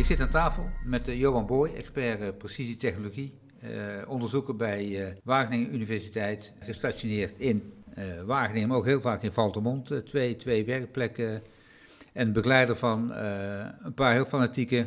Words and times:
Ik 0.00 0.06
zit 0.06 0.20
aan 0.20 0.30
tafel 0.30 0.70
met 0.84 1.08
uh, 1.08 1.18
Johan 1.18 1.46
Boy, 1.46 1.70
expert 1.76 2.20
uh, 2.20 2.28
precisietechnologie, 2.38 3.34
uh, 3.64 3.70
onderzoeker 4.06 4.56
bij 4.56 5.16
Wageningen 5.24 5.74
Universiteit, 5.74 6.52
gestationeerd 6.58 7.38
in 7.38 7.72
Wageningen, 8.26 8.68
maar 8.68 8.76
ook 8.76 8.84
heel 8.84 9.00
vaak 9.00 9.22
in 9.22 9.32
Valtemont, 9.32 10.06
twee, 10.06 10.36
twee 10.36 10.64
werkplekken. 10.64 11.42
En 12.12 12.32
begeleider 12.32 12.76
van 12.76 13.12
een 13.82 13.94
paar 13.94 14.12
heel 14.12 14.24
fanatieke 14.24 14.86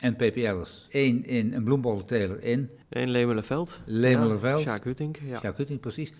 NPPL'ers. 0.00 0.86
Eén 0.90 1.24
in 1.26 1.52
een 1.52 1.64
bloembollenteler 1.64 2.42
in. 2.42 2.70
In 2.88 3.10
Lemelerveld. 3.10 3.80
Lemelerveld. 3.84 4.62
Ja, 4.62 4.70
Sjaak 4.70 4.84
Hutting. 4.84 5.18
Ja. 5.22 5.40
Sjaak 5.40 5.56
Hutting, 5.56 5.80
precies. 5.80 6.12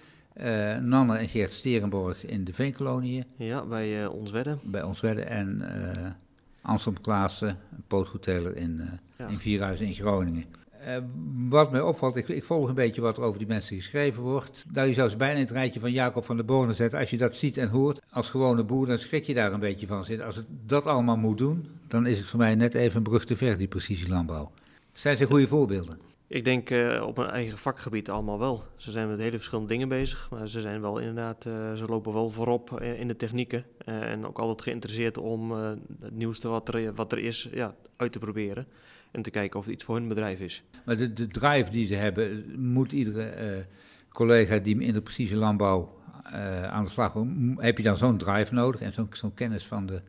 Nanne 0.81 1.17
en 1.17 1.29
Geert 1.29 1.53
Sterenborg 1.53 2.27
in 2.27 2.45
de 2.45 2.53
Veenkoloniën. 2.53 3.25
Ja, 3.37 3.67
bij 3.67 4.07
ons 4.07 4.31
wedden. 4.31 4.61
Bij 4.63 4.83
ons 4.83 5.01
wedden 5.01 5.29
en 5.29 5.63
Anselm 6.69 7.01
Klaassen, 7.01 7.49
een 7.49 7.85
pootgoedteler 7.87 8.57
in, 8.57 8.77
uh, 8.81 8.87
ja. 9.19 9.27
in 9.27 9.39
Vierhuizen 9.39 9.87
in 9.87 9.95
Groningen. 9.95 10.45
Uh, 10.87 10.97
wat 11.49 11.71
mij 11.71 11.81
opvalt, 11.81 12.17
ik, 12.17 12.29
ik, 12.29 12.45
volg 12.45 12.69
een 12.69 12.75
beetje 12.75 13.01
wat 13.01 13.17
er 13.17 13.23
over 13.23 13.39
die 13.39 13.49
mensen 13.49 13.77
geschreven 13.77 14.23
wordt. 14.23 14.65
Nou, 14.73 14.89
je 14.89 14.95
zou 14.95 15.11
ze 15.11 15.17
bijna 15.17 15.35
in 15.35 15.41
het 15.41 15.51
rijtje 15.51 15.81
van 15.81 15.93
Jacob 15.93 16.25
van 16.25 16.37
der 16.37 16.45
Bonen 16.45 16.75
zetten. 16.75 16.99
Als 16.99 17.11
je 17.11 17.17
dat 17.17 17.37
ziet 17.37 17.57
en 17.57 17.69
hoort 17.69 18.03
als 18.11 18.31
gewone 18.31 18.65
boer, 18.65 18.87
dan 18.87 18.99
schrik 18.99 19.25
je 19.25 19.35
daar 19.35 19.53
een 19.53 19.61
beetje 19.61 19.87
van. 19.87 19.99
Als 19.99 20.37
het 20.37 20.47
dat 20.67 20.85
allemaal 20.85 21.17
moet 21.17 21.39
doen, 21.39 21.67
dan 21.89 22.07
is 22.07 22.19
het 22.19 22.27
voor 22.27 22.39
mij 22.39 22.55
net 22.55 22.75
even 22.75 22.97
een 22.97 23.03
brug 23.03 23.25
te 23.25 23.37
ver, 23.37 23.59
die 23.59 23.69
precisielandbouw. 23.69 24.51
Zijn 24.93 25.17
ze 25.17 25.27
goede 25.27 25.47
voorbeelden? 25.47 25.99
Ik 26.29 26.45
denk 26.45 26.71
uh, 26.71 27.05
op 27.07 27.17
hun 27.17 27.27
eigen 27.27 27.59
vakgebied 27.59 28.11
allemaal 28.11 28.39
wel. 28.39 28.65
Ze 28.77 28.91
zijn 28.91 29.09
met 29.09 29.19
hele 29.19 29.37
verschillende 29.37 29.69
dingen 29.69 29.89
bezig, 29.89 30.31
maar 30.31 30.49
ze 30.49 30.61
zijn 30.61 30.81
wel 30.81 30.99
inderdaad, 30.99 31.45
uh, 31.45 31.75
ze 31.75 31.85
lopen 31.87 32.13
wel 32.13 32.31
voorop 32.31 32.81
in 32.81 33.09
de 33.09 33.17
technieken. 33.17 33.65
En 33.85 34.27
ook 34.27 34.39
altijd 34.39 34.63
geïnteresseerd 34.63 35.19
om 35.19 35.51
het 35.51 36.13
nieuwste 36.13 36.49
wat 36.49 36.75
er, 36.75 36.95
wat 36.95 37.13
er 37.13 37.19
is 37.19 37.49
ja, 37.53 37.75
uit 37.97 38.13
te 38.13 38.19
proberen. 38.19 38.67
En 39.11 39.23
te 39.23 39.31
kijken 39.31 39.59
of 39.59 39.65
het 39.65 39.75
iets 39.75 39.85
voor 39.85 39.95
hun 39.95 40.09
bedrijf 40.09 40.41
is. 40.41 40.63
Maar 40.85 40.97
de, 40.97 41.13
de 41.13 41.27
drive 41.27 41.71
die 41.71 41.87
ze 41.87 41.95
hebben, 41.95 42.61
moet 42.61 42.93
iedere 42.93 43.67
collega 44.09 44.59
die 44.59 44.81
in 44.81 44.93
de 44.93 45.03
precieze 45.03 45.37
landbouw 45.37 45.97
aan 46.71 46.85
de 46.85 46.91
slag 46.91 47.13
komt, 47.13 47.61
heb 47.61 47.77
je 47.77 47.83
dan 47.83 47.97
zo'n 47.97 48.19
drive 48.19 48.55
nodig 48.55 48.81
en 48.81 49.09
zo'n 49.13 49.35
kennis 49.35 49.67
van 49.67 49.87
de 49.87 50.03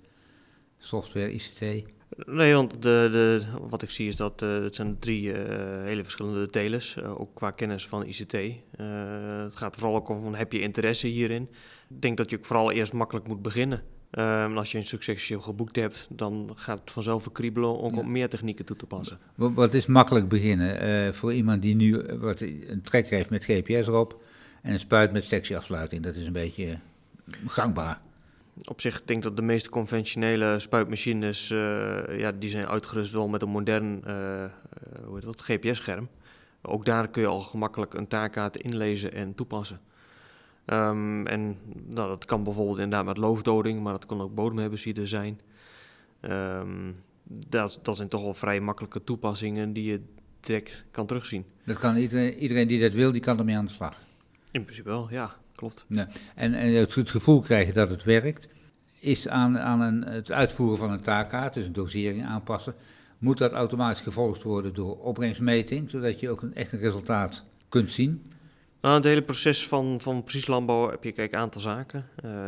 software, 0.77 1.33
ICT? 1.33 1.97
Nee, 2.15 2.53
want 2.53 2.71
de, 2.71 3.09
de, 3.11 3.41
wat 3.69 3.81
ik 3.81 3.89
zie 3.89 4.07
is 4.07 4.15
dat 4.15 4.41
uh, 4.41 4.61
het 4.63 4.75
zijn 4.75 4.99
drie 4.99 5.23
uh, 5.23 5.35
hele 5.83 6.03
verschillende 6.03 6.47
telers, 6.47 6.95
uh, 6.99 7.19
ook 7.19 7.35
qua 7.35 7.51
kennis 7.51 7.87
van 7.87 8.05
ICT. 8.05 8.33
het 9.43 9.55
gaat 9.55 9.75
vooral 9.75 9.95
ook 9.95 10.09
om, 10.09 10.33
heb 10.33 10.51
je 10.51 10.61
interesse 10.61 11.07
hierin? 11.07 11.49
Ik 11.89 12.01
denk 12.01 12.17
dat 12.17 12.29
je 12.29 12.37
vooral 12.41 12.71
eerst 12.71 12.93
makkelijk 12.93 13.27
moet 13.27 13.41
beginnen. 13.41 13.83
en 14.11 14.57
als 14.57 14.71
je 14.71 14.77
een 14.77 14.85
succesje 14.85 15.41
geboekt 15.41 15.75
hebt, 15.75 16.07
dan 16.09 16.51
gaat 16.55 16.79
het 16.79 16.91
vanzelf 16.91 17.23
verkriebelen 17.23 17.77
om 17.77 17.95
ja. 17.95 18.03
meer 18.03 18.29
technieken 18.29 18.65
toe 18.65 18.75
te 18.75 18.85
passen. 18.85 19.19
Wat, 19.35 19.53
wat 19.53 19.73
is 19.73 19.85
makkelijk 19.85 20.27
beginnen? 20.27 21.13
voor 21.15 21.33
iemand 21.33 21.61
die 21.61 21.75
nu 21.75 22.03
wat, 22.19 22.41
een 22.41 22.81
trekker 22.83 23.15
heeft 23.15 23.29
met 23.29 23.43
GPS 23.43 23.87
erop 23.87 24.25
en 24.61 24.73
een 24.73 24.79
spuit 24.79 25.11
met 25.11 25.25
sectieafsluiting, 25.25 26.03
dat 26.03 26.15
is 26.15 26.25
een 26.25 26.33
beetje 26.33 26.79
gangbaar 27.45 28.01
op 28.63 28.81
zich 28.81 29.01
denk 29.05 29.17
ik 29.17 29.23
dat 29.23 29.35
de 29.35 29.41
meeste 29.41 29.69
conventionele 29.69 30.59
spuitmachines, 30.59 31.49
uh, 31.49 32.19
ja, 32.19 32.31
die 32.31 32.49
zijn 32.49 32.67
uitgerust 32.67 33.13
wel 33.13 33.27
met 33.27 33.41
een 33.41 33.49
modern 33.49 34.03
uh, 34.07 34.45
hoe 35.05 35.15
heet 35.15 35.23
dat, 35.23 35.41
GPS-scherm. 35.41 36.09
Ook 36.61 36.85
daar 36.85 37.07
kun 37.07 37.21
je 37.21 37.27
al 37.27 37.39
gemakkelijk 37.39 37.93
een 37.93 38.07
taakkaart 38.07 38.57
inlezen 38.57 39.13
en 39.13 39.35
toepassen. 39.35 39.79
Um, 40.65 41.27
en 41.27 41.57
nou, 41.85 42.09
dat 42.09 42.25
kan 42.25 42.43
bijvoorbeeld 42.43 42.77
inderdaad 42.77 43.05
met 43.05 43.17
loofdoding, 43.17 43.81
maar 43.81 43.93
dat 43.93 44.05
kan 44.05 44.21
ook 44.21 44.35
bodemhebbers 44.35 44.87
zijn. 45.03 45.39
Um, 46.21 47.03
dat, 47.23 47.79
dat 47.83 47.95
zijn 47.95 48.07
toch 48.07 48.23
wel 48.23 48.33
vrij 48.33 48.59
makkelijke 48.59 49.03
toepassingen 49.03 49.73
die 49.73 49.83
je 49.83 50.01
direct 50.39 50.85
kan 50.91 51.05
terugzien. 51.05 51.45
Dat 51.65 51.77
kan 51.77 51.95
iedereen, 51.95 52.37
iedereen 52.37 52.67
die 52.67 52.81
dat 52.81 52.91
wil, 52.91 53.11
die 53.11 53.21
kan 53.21 53.39
ermee 53.39 53.55
aan 53.55 53.65
de 53.65 53.71
slag? 53.71 53.97
In 54.51 54.63
principe 54.63 54.89
wel, 54.89 55.07
ja 55.09 55.35
klopt. 55.59 55.85
Ja. 55.87 56.07
En, 56.35 56.53
en 56.53 56.73
het, 56.73 56.95
het 56.95 57.09
gevoel 57.09 57.41
krijgen 57.41 57.73
dat 57.73 57.89
het 57.89 58.03
werkt, 58.03 58.47
is 58.99 59.27
aan, 59.27 59.59
aan 59.59 59.81
een, 59.81 60.03
het 60.03 60.31
uitvoeren 60.31 60.77
van 60.77 60.91
een 60.91 61.01
taakkaart, 61.01 61.53
dus 61.53 61.65
een 61.65 61.73
dosering 61.73 62.25
aanpassen, 62.25 62.75
moet 63.17 63.37
dat 63.37 63.51
automatisch 63.51 64.01
gevolgd 64.01 64.43
worden 64.43 64.73
door 64.73 64.97
opbrengstmeting, 64.97 65.89
zodat 65.89 66.19
je 66.19 66.29
ook 66.29 66.41
een, 66.41 66.55
echt 66.55 66.71
een 66.71 66.79
resultaat 66.79 67.43
kunt 67.69 67.91
zien. 67.91 68.23
Nou, 68.81 68.95
het 68.95 69.03
hele 69.03 69.21
proces 69.21 69.67
van, 69.67 70.01
van 70.01 70.23
precies 70.23 70.47
landbouw 70.47 70.89
heb 70.89 71.03
je 71.03 71.11
kijk, 71.11 71.33
een 71.33 71.39
aantal 71.39 71.61
zaken. 71.61 72.05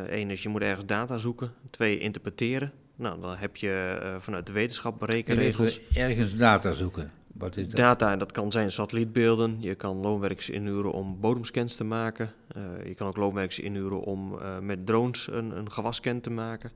Eén 0.07 0.25
uh, 0.25 0.31
is 0.31 0.44
je 0.44 0.50
moet 0.50 0.61
ergens 0.61 0.85
data 0.85 1.17
zoeken. 1.17 1.51
Twee, 1.69 2.00
interpreteren. 2.00 2.72
Nou, 2.95 3.22
dan 3.22 3.35
heb 3.35 3.56
je 3.56 4.00
uh, 4.03 4.16
vanuit 4.19 4.45
de 4.45 4.51
wetenschap 4.51 5.00
berekenregels. 5.00 5.81
Ergens 5.94 6.35
data 6.35 6.72
zoeken. 6.72 7.11
Wat 7.34 7.58
is 7.58 7.68
dat? 7.68 7.75
Data, 7.75 8.16
dat 8.16 8.31
kan 8.31 8.52
zijn 8.52 8.72
satellietbeelden. 8.72 9.58
Je 9.59 9.75
kan 9.75 9.97
loonwerkers 9.97 10.50
inhuren 10.50 10.92
om 10.92 11.19
bodemscans 11.19 11.75
te 11.75 11.84
maken. 11.84 12.34
Uh, 12.58 12.88
je 12.88 12.96
kan 12.96 13.08
ook 13.08 13.18
loonwerkers 13.18 13.59
inhuren 13.59 14.00
om 14.00 14.34
uh, 14.34 14.59
met 14.59 14.86
drones 14.86 15.28
een, 15.31 15.58
een 15.58 15.72
gewascan 15.72 16.22
te 16.22 16.30
maken. 16.30 16.72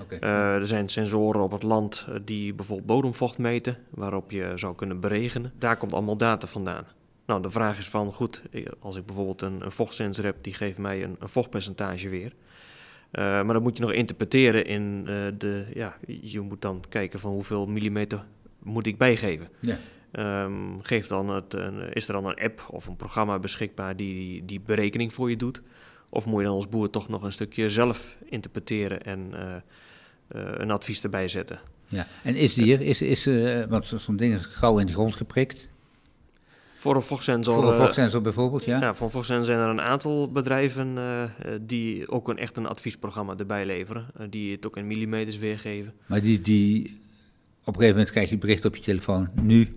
Okay. 0.00 0.18
Uh, 0.18 0.54
er 0.54 0.66
zijn 0.66 0.88
sensoren 0.88 1.42
op 1.42 1.50
het 1.50 1.62
land 1.62 2.06
die 2.24 2.54
bijvoorbeeld 2.54 2.86
bodemvocht 2.86 3.38
meten, 3.38 3.76
waarop 3.90 4.30
je 4.30 4.52
zou 4.54 4.74
kunnen 4.74 5.00
beregenen. 5.00 5.52
Daar 5.58 5.76
komt 5.76 5.92
allemaal 5.92 6.16
data 6.16 6.46
vandaan. 6.46 6.84
Nou, 7.26 7.42
de 7.42 7.50
vraag 7.50 7.78
is 7.78 7.88
van, 7.88 8.12
goed, 8.12 8.42
als 8.78 8.96
ik 8.96 9.06
bijvoorbeeld 9.06 9.42
een, 9.42 9.64
een 9.64 9.72
vochtsensor 9.72 10.24
heb, 10.24 10.36
die 10.40 10.54
geeft 10.54 10.78
mij 10.78 11.02
een, 11.04 11.16
een 11.18 11.28
vochtpercentage 11.28 12.08
weer. 12.08 12.32
maar 13.12 13.52
dat 13.52 13.62
moet 13.62 13.76
je 13.76 13.82
nog 13.82 13.92
interpreteren 13.92 14.66
in 14.66 15.04
de, 15.38 15.66
ja, 15.74 15.96
je 16.06 16.40
moet 16.40 16.62
dan 16.62 16.82
kijken 16.88 17.20
van 17.20 17.32
hoeveel 17.32 17.66
millimeter 17.66 18.24
moet 18.64 18.86
ik 18.86 18.98
bijgeven. 18.98 19.48
Ja. 19.60 19.78
Um, 20.44 20.82
geeft 20.82 21.08
dan 21.08 21.28
het, 21.28 21.56
is 21.92 22.06
er 22.06 22.12
dan 22.12 22.26
een 22.26 22.38
app 22.38 22.66
of 22.70 22.86
een 22.86 22.96
programma 22.96 23.38
beschikbaar 23.38 23.96
die 23.96 24.44
die 24.44 24.60
berekening 24.60 25.12
voor 25.12 25.30
je 25.30 25.36
doet? 25.36 25.62
Of 26.08 26.26
moet 26.26 26.40
je 26.40 26.46
dan 26.46 26.54
als 26.54 26.68
boer 26.68 26.90
toch 26.90 27.08
nog 27.08 27.22
een 27.22 27.32
stukje 27.32 27.70
zelf 27.70 28.16
interpreteren 28.24 29.02
en 29.02 29.30
uh, 29.32 29.40
uh, 29.40 30.52
een 30.54 30.70
advies 30.70 31.02
erbij 31.02 31.28
zetten? 31.28 31.60
Ja, 31.86 32.06
en 32.22 32.36
is 32.36 32.56
hier, 32.56 32.80
is, 32.80 33.02
is, 33.02 33.26
uh, 33.26 33.64
want 33.64 33.92
zo'n 33.96 34.16
ding 34.16 34.34
is 34.34 34.46
gauw 34.46 34.78
in 34.78 34.86
de 34.86 34.92
grond 34.92 35.14
geprikt? 35.14 35.68
Voor 36.78 36.94
een 36.94 37.02
vochtsensor. 37.02 37.54
Voor 37.54 37.68
een 37.68 37.74
vochtsensor 37.74 38.20
bijvoorbeeld, 38.20 38.64
ja. 38.64 38.80
Ja, 38.80 38.94
voor 38.94 39.06
een 39.06 39.12
vochtsensor 39.12 39.46
zijn 39.46 39.58
er 39.58 39.68
een 39.68 39.80
aantal 39.80 40.32
bedrijven 40.32 40.98
die 41.60 42.08
ook 42.08 42.28
een, 42.28 42.38
echt 42.38 42.56
een 42.56 42.66
adviesprogramma 42.66 43.34
erbij 43.36 43.66
leveren. 43.66 44.06
die 44.30 44.52
het 44.52 44.66
ook 44.66 44.76
in 44.76 44.86
millimeters 44.86 45.38
weergeven. 45.38 45.92
Maar 46.06 46.20
die, 46.20 46.40
die 46.40 47.00
op 47.64 47.74
een 47.74 47.80
gegeven 47.80 47.96
moment 47.96 48.10
krijg 48.10 48.30
je 48.30 48.38
bericht 48.38 48.64
op 48.64 48.76
je 48.76 48.82
telefoon, 48.82 49.30
nu 49.42 49.70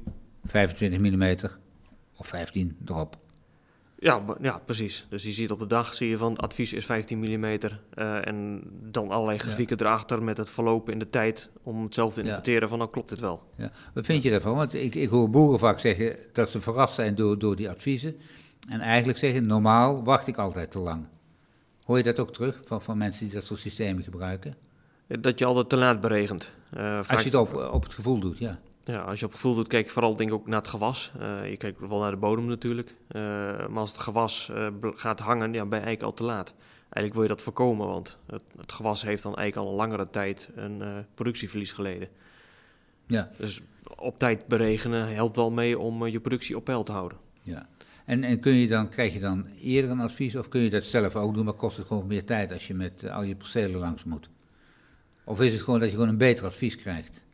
25 0.43 0.99
mm 0.99 1.35
of 2.15 2.27
15 2.27 2.77
erop. 2.85 3.17
Ja, 3.99 4.23
ja, 4.41 4.61
precies. 4.65 5.05
Dus 5.09 5.23
je 5.23 5.31
ziet 5.31 5.51
op 5.51 5.59
de 5.59 5.67
dag, 5.67 5.93
zie 5.93 6.09
je 6.09 6.17
van 6.17 6.31
het 6.31 6.41
advies 6.41 6.73
is 6.73 6.85
15 6.85 7.19
mm 7.19 7.45
uh, 7.45 8.27
en 8.27 8.61
dan 8.91 9.09
allerlei 9.09 9.37
grafieken 9.37 9.77
ja. 9.79 9.85
erachter 9.85 10.23
met 10.23 10.37
het 10.37 10.49
verlopen 10.49 10.93
in 10.93 10.99
de 10.99 11.09
tijd 11.09 11.49
om 11.63 11.83
het 11.83 11.93
zelf 11.93 12.13
te 12.13 12.19
interpreteren 12.19 12.61
ja. 12.61 12.67
van 12.67 12.79
dan 12.79 12.89
klopt 12.89 13.09
dit 13.09 13.19
wel. 13.19 13.43
Ja. 13.55 13.71
Wat 13.93 14.05
vind 14.05 14.23
je 14.23 14.29
daarvan? 14.29 14.55
Want 14.55 14.73
ik, 14.73 14.95
ik 14.95 15.09
hoor 15.09 15.29
boeren 15.29 15.59
vaak 15.59 15.79
zeggen 15.79 16.15
dat 16.33 16.49
ze 16.49 16.59
verrast 16.59 16.95
zijn 16.95 17.15
door, 17.15 17.39
door 17.39 17.55
die 17.55 17.69
adviezen 17.69 18.15
en 18.69 18.79
eigenlijk 18.79 19.19
zeggen 19.19 19.47
normaal 19.47 20.03
wacht 20.03 20.27
ik 20.27 20.37
altijd 20.37 20.71
te 20.71 20.79
lang. 20.79 21.05
Hoor 21.83 21.97
je 21.97 22.03
dat 22.03 22.19
ook 22.19 22.33
terug 22.33 22.61
van, 22.65 22.81
van 22.81 22.97
mensen 22.97 23.25
die 23.25 23.33
dat 23.33 23.45
soort 23.45 23.59
systemen 23.59 24.03
gebruiken? 24.03 24.55
Dat 25.07 25.39
je 25.39 25.45
altijd 25.45 25.69
te 25.69 25.77
laat 25.77 26.01
beregent. 26.01 26.53
Uh, 26.77 26.97
als 26.97 27.23
je 27.23 27.29
het 27.29 27.35
op, 27.35 27.53
op 27.53 27.83
het 27.83 27.93
gevoel 27.93 28.19
doet, 28.19 28.37
ja. 28.37 28.59
Ja, 28.83 29.01
als 29.01 29.19
je 29.19 29.25
op 29.25 29.33
gevoel 29.33 29.55
doet, 29.55 29.67
kijk 29.67 29.89
vooral 29.89 30.15
denk 30.15 30.29
ik 30.29 30.35
ook 30.35 30.47
naar 30.47 30.59
het 30.59 30.67
gewas. 30.67 31.11
Uh, 31.19 31.49
je 31.49 31.57
kijkt 31.57 31.79
wel 31.79 31.99
naar 31.99 32.11
de 32.11 32.17
bodem 32.17 32.45
natuurlijk. 32.45 32.95
Uh, 33.11 33.21
maar 33.67 33.77
als 33.77 33.91
het 33.91 33.99
gewas 33.99 34.51
gaat 34.81 35.19
hangen, 35.19 35.53
ja, 35.53 35.65
ben 35.65 35.79
je 35.79 35.85
eigenlijk 35.85 36.03
al 36.03 36.13
te 36.13 36.23
laat. 36.23 36.53
Eigenlijk 36.81 37.13
wil 37.13 37.23
je 37.23 37.29
dat 37.29 37.41
voorkomen, 37.41 37.87
want 37.87 38.17
het, 38.25 38.41
het 38.57 38.71
gewas 38.71 39.01
heeft 39.01 39.23
dan 39.23 39.35
eigenlijk 39.35 39.67
al 39.67 39.73
een 39.73 39.79
langere 39.79 40.09
tijd 40.09 40.49
een 40.55 41.05
productieverlies 41.13 41.71
geleden. 41.71 42.07
Ja. 43.07 43.31
Dus 43.37 43.61
op 43.97 44.19
tijd 44.19 44.47
beregenen 44.47 45.13
helpt 45.13 45.35
wel 45.35 45.51
mee 45.51 45.79
om 45.79 46.07
je 46.07 46.19
productie 46.19 46.55
op 46.55 46.63
peil 46.63 46.83
te 46.83 46.91
houden. 46.91 47.17
Ja. 47.41 47.67
En, 48.05 48.23
en 48.23 48.39
kun 48.39 48.53
je 48.53 48.67
dan, 48.67 48.89
krijg 48.89 49.13
je 49.13 49.19
dan 49.19 49.47
eerder 49.61 49.91
een 49.91 49.99
advies 49.99 50.35
of 50.35 50.47
kun 50.47 50.61
je 50.61 50.69
dat 50.69 50.83
zelf 50.83 51.15
ook 51.15 51.33
doen, 51.33 51.45
maar 51.45 51.53
kost 51.53 51.77
het 51.77 51.87
gewoon 51.87 52.07
meer 52.07 52.25
tijd 52.25 52.53
als 52.53 52.67
je 52.67 52.73
met 52.73 53.09
al 53.09 53.23
je 53.23 53.35
percelen 53.35 53.79
langs 53.79 54.03
moet? 54.03 54.29
Of 55.27 55.41
is 55.41 55.53
het 55.53 55.61
gewoon 55.61 55.79
dat 55.79 55.89
je 55.89 55.95
gewoon 55.95 56.09
een 56.09 56.17
beter 56.17 56.45
advies 56.45 56.75
krijgt? 56.75 57.25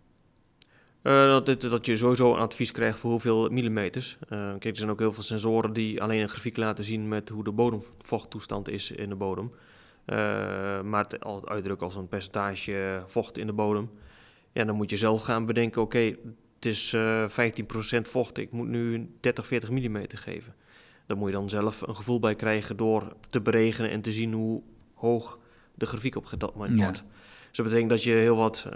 Uh, 1.04 1.40
dat, 1.44 1.62
dat, 1.62 1.86
je 1.86 1.96
sowieso 1.96 2.34
een 2.34 2.40
advies 2.40 2.72
krijgt 2.72 2.98
voor 2.98 3.12
hoeveel 3.12 3.50
millimeters. 3.50 4.18
Uh, 4.30 4.30
kijk, 4.30 4.66
er 4.66 4.76
zijn 4.76 4.90
ook 4.90 5.00
heel 5.00 5.14
veel 5.14 5.24
sensoren 5.24 5.74
die 5.74 6.02
alleen 6.02 6.22
een 6.22 6.30
grafiek 6.30 6.58
laten 6.58 6.84
zien 6.84 7.08
met 7.08 7.30
hoe 7.30 7.44
de 7.44 7.52
bodemvochttoestand 7.52 8.70
is 8.70 8.92
in 8.92 9.10
de 9.10 9.16
bodem. 9.16 9.52
Uh, 10.06 10.16
maar 10.82 11.04
het 11.04 11.46
uitdrukken 11.46 11.86
als 11.86 11.96
een 11.96 12.08
percentage 12.08 13.04
vocht 13.08 13.38
in 13.38 13.48
de 13.48 13.54
bodem. 13.54 13.90
Ja, 14.52 14.64
dan 14.64 14.76
moet 14.76 14.90
je 14.90 14.98
zelf 14.98 15.22
gaan 15.22 15.46
bedenken, 15.46 15.82
oké, 15.82 16.16
het 16.56 16.66
is 16.66 16.96
15% 16.96 18.02
vocht, 18.02 18.38
ik 18.38 18.52
moet 18.52 18.68
nu 18.68 19.10
30, 19.20 19.48
40 19.48 19.70
millimeter 19.70 20.18
geven. 20.18 20.56
Daar 21.06 21.18
moet 21.18 21.30
je 21.30 21.36
dan 21.36 21.50
zelf 21.50 21.82
een 21.82 21.96
gevoel 21.96 22.20
bij 22.20 22.36
krijgen 22.36 22.78
door 22.78 23.16
te 23.30 23.42
beregenen 23.42 23.92
en 23.92 24.02
te 24.02 24.12
zien 24.12 24.34
hoe 24.34 24.62
hoog 24.94 25.40
de 25.76 25.86
grafiek 25.86 26.16
op 26.16 26.30
dat 26.38 26.56
moment 26.56 26.82
wordt. 26.82 27.04
Dus 27.54 27.64
dat 27.64 27.72
betekent 27.72 27.90
dat 27.90 28.04
je 28.04 28.12
heel 28.12 28.36
wat 28.36 28.68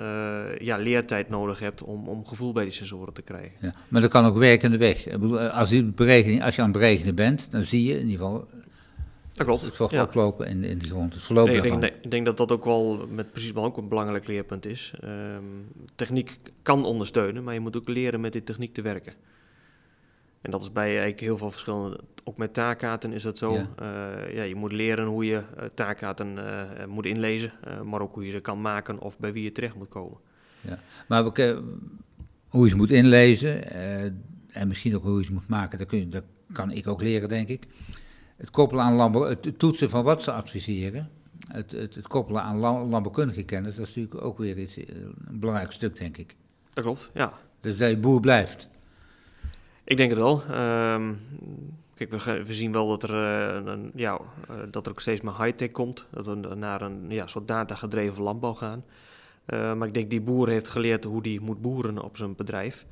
ja, 0.60 0.78
leertijd 0.78 1.30
nodig 1.30 1.60
hebt 1.60 1.84
om, 1.84 2.08
om 2.08 2.26
gevoel 2.26 2.52
bij 2.52 2.64
die 2.64 2.74
sensoren 2.74 3.14
te 3.14 3.22
krijgen. 3.22 3.52
Ja, 3.60 3.74
maar 3.88 4.02
dat 4.02 4.10
kan 4.10 4.26
ook 4.26 4.38
werkende 4.38 4.78
weg. 4.78 5.08
Als 5.52 5.70
je, 5.70 5.84
berekening, 5.84 6.44
als 6.44 6.56
je 6.56 6.62
aan 6.62 6.70
het 6.70 6.78
berekenen 6.78 7.16
bent, 7.16 7.48
dan 7.50 7.64
zie 7.64 7.84
je 7.84 8.00
in 8.00 8.08
ieder 8.08 8.26
geval 8.26 8.48
dat 9.38 9.46
klopt. 9.46 9.66
Het 9.66 9.76
vocht 9.76 9.92
ja. 9.92 10.04
oplopen 10.04 10.48
in, 10.48 10.64
in 10.64 10.78
die 10.78 10.90
grond, 10.90 11.14
het 11.14 11.24
verloop 11.24 11.48
nee, 11.48 11.56
ik, 11.56 11.64
denk, 11.64 11.84
ik 11.84 12.12
denk 12.12 12.26
dat 12.26 12.38
dat 12.38 12.52
ook 12.52 12.66
wel 12.66 13.08
met 13.10 13.32
precies 13.32 13.56
ook 13.56 13.78
een 13.78 13.88
belangrijk 13.88 14.28
leerpunt 14.28 14.66
is. 14.66 14.94
Um, 15.04 15.68
techniek 15.96 16.40
kan 16.62 16.86
ondersteunen, 16.86 17.44
maar 17.44 17.54
je 17.54 17.60
moet 17.60 17.78
ook 17.78 17.88
leren 17.88 18.22
met 18.22 18.32
die 18.32 18.44
techniek 18.44 18.74
te 18.74 18.82
werken. 18.82 19.14
En 20.48 20.54
dat 20.54 20.62
is 20.62 20.72
bij 20.72 20.88
eigenlijk 20.88 21.20
heel 21.20 21.38
veel 21.38 21.52
verschillende, 21.52 22.00
ook 22.24 22.38
met 22.38 22.54
taakkaarten 22.54 23.14
is 23.14 23.24
dat 23.24 23.38
zo. 23.38 23.54
Ja. 23.54 23.68
Uh, 23.82 24.36
ja 24.36 24.44
je 24.44 24.56
moet 24.56 24.72
leren 24.72 25.06
hoe 25.06 25.26
je 25.26 25.44
uh, 25.58 25.64
taakkaarten 25.74 26.38
uh, 26.38 26.86
moet 26.88 27.06
inlezen, 27.06 27.52
maar 27.86 28.02
ook 28.02 28.14
hoe 28.14 28.26
je 28.26 28.32
ze 28.32 28.40
kan 28.40 28.62
maken 28.62 29.00
of 29.00 29.20
bij 29.20 29.34
wie 29.34 29.44
je 29.44 29.52
terecht 29.52 29.76
moet 29.76 29.90
komen. 29.90 30.18
Ja. 30.62 30.80
Maar 31.08 31.24
hoe 32.48 32.64
je 32.64 32.70
ze 32.70 32.76
moet 32.76 32.92
inlezen 32.92 33.72
en 34.48 34.68
misschien 34.68 34.96
ook 34.96 35.04
hoe 35.04 35.20
je 35.20 35.26
ze 35.26 35.34
moet 35.34 35.48
maken, 35.48 35.78
dat, 35.80 35.88
kun 35.88 36.00
je, 36.00 36.10
dat 36.10 36.24
kan 36.52 36.72
ik 36.72 36.88
ook 36.88 37.02
leren, 37.02 37.30
denk 37.30 37.48
ik 37.48 37.68
het 38.38 38.50
koppelen 38.52 38.84
aan 38.84 38.94
landbouw, 38.94 39.24
het 39.24 39.60
toetsen 39.60 39.90
van 39.90 40.04
wat 40.04 40.24
ze 40.24 40.32
adviseren, 40.32 41.10
het, 41.48 41.72
het, 41.72 41.96
het 41.96 42.08
koppelen 42.08 42.42
aan 42.42 42.58
landbouwkundige 42.58 43.44
kennis, 43.44 43.76
dat 43.76 43.88
is 43.88 43.96
natuurlijk 43.96 44.26
ook 44.26 44.38
weer 44.38 44.58
iets, 44.58 44.78
eh, 44.78 44.86
een 45.28 45.40
belangrijk 45.40 45.72
stuk, 45.72 45.98
denk 45.98 46.18
ik. 46.18 46.36
Dat 46.74 46.84
klopt, 46.84 47.10
ja. 47.14 47.34
Dus 47.62 47.78
dat 47.78 47.90
je 47.90 47.98
boer 47.98 48.20
blijft. 48.20 48.68
Ik 49.88 49.98
denk 49.98 50.10
het 50.10 50.20
wel. 50.20 50.44
Um, 50.94 51.20
kijk, 51.96 52.10
we, 52.12 52.44
we, 52.44 52.54
zien 52.54 52.72
wel 52.72 52.88
dat 52.88 53.04
er, 53.04 53.12
uh, 53.12 53.66
een, 53.66 53.92
ja, 53.96 54.20
uh, 54.52 54.56
dat 54.72 54.86
er 54.86 54.92
ook 54.92 55.00
steeds 55.00 55.22
meer 55.22 55.44
high-tech 55.44 55.72
komt. 55.72 56.06
Dat 56.10 56.26
we 56.26 56.36
naar 56.56 56.82
een 56.82 57.06
ja, 57.10 57.28
soort 57.28 57.48
data-gedreven 57.48 58.24
landbouw 58.24 58.54
gaan. 58.54 58.86
Uh, 59.48 59.74
maar 59.74 59.88
ik 59.88 59.94
denk 59.94 60.10
die 60.10 60.22
boer 60.22 60.50
heeft 60.50 60.68
geleerd 60.68 61.04
hoe 61.04 61.22
die 61.22 61.42
moet 61.42 61.62
boeren 61.62 62.04
op 62.04 62.18
zijn 62.18 62.36
bedrijf. 62.36 62.86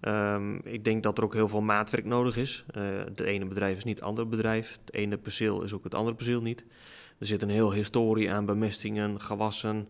Um, 0.00 0.60
ik 0.64 0.84
denk 0.84 1.02
dat 1.02 1.18
er 1.18 1.24
ook 1.24 1.34
heel 1.34 1.48
veel 1.48 1.60
maatwerk 1.60 2.04
nodig 2.04 2.36
is. 2.36 2.64
Het 2.72 3.20
ene 3.20 3.44
bedrijf 3.44 3.76
is 3.76 3.84
niet 3.84 3.98
het 3.98 4.08
andere 4.08 4.26
bedrijf. 4.26 4.78
Het 4.84 4.94
ene 4.94 5.16
perceel 5.16 5.62
is 5.62 5.72
ook 5.72 5.84
het 5.84 5.94
andere 5.94 6.16
perceel 6.16 6.42
niet. 6.42 6.64
Er 7.18 7.26
zit 7.26 7.42
een 7.42 7.50
heel 7.50 7.72
historie 7.72 8.32
aan 8.32 8.46
bemestingen, 8.46 9.20
gewassen, 9.20 9.88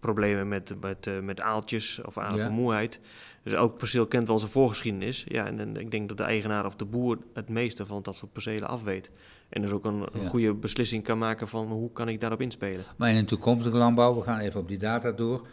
problemen 0.00 0.48
met, 0.48 0.74
met, 0.80 1.06
uh, 1.06 1.18
met 1.20 1.40
aaltjes 1.40 2.00
of 2.04 2.18
aardappelmoeheid. 2.18 2.98
Ja. 3.02 3.08
Dus 3.42 3.52
elk 3.52 3.78
perceel 3.78 4.06
kent 4.06 4.28
wel 4.28 4.38
zijn 4.38 4.50
voorgeschiedenis. 4.50 5.24
Ja, 5.28 5.46
en, 5.46 5.58
en, 5.58 5.76
ik 5.76 5.90
denk 5.90 6.08
dat 6.08 6.16
de 6.16 6.22
eigenaar 6.22 6.66
of 6.66 6.76
de 6.76 6.84
boer 6.84 7.18
het 7.34 7.48
meeste 7.48 7.86
van 7.86 8.02
dat 8.02 8.16
soort 8.16 8.32
percelen 8.32 8.68
afweet. 8.68 9.10
En 9.48 9.62
dus 9.62 9.70
ook 9.70 9.84
een, 9.84 10.08
goede 10.26 10.54
beslissing 10.54 11.04
kan 11.04 11.18
maken 11.18 11.48
van 11.48 11.66
hoe 11.66 11.92
kan 11.92 12.08
ik 12.08 12.20
daarop 12.20 12.40
inspelen. 12.40 12.84
Maar 12.96 13.10
in 13.10 13.16
een 13.16 13.26
toekomstige 13.26 13.76
landbouw, 13.76 14.14
we 14.14 14.22
gaan 14.22 14.38
even 14.38 14.60
op 14.60 14.68
die 14.68 14.78
data 14.78 15.12
door 15.12 15.46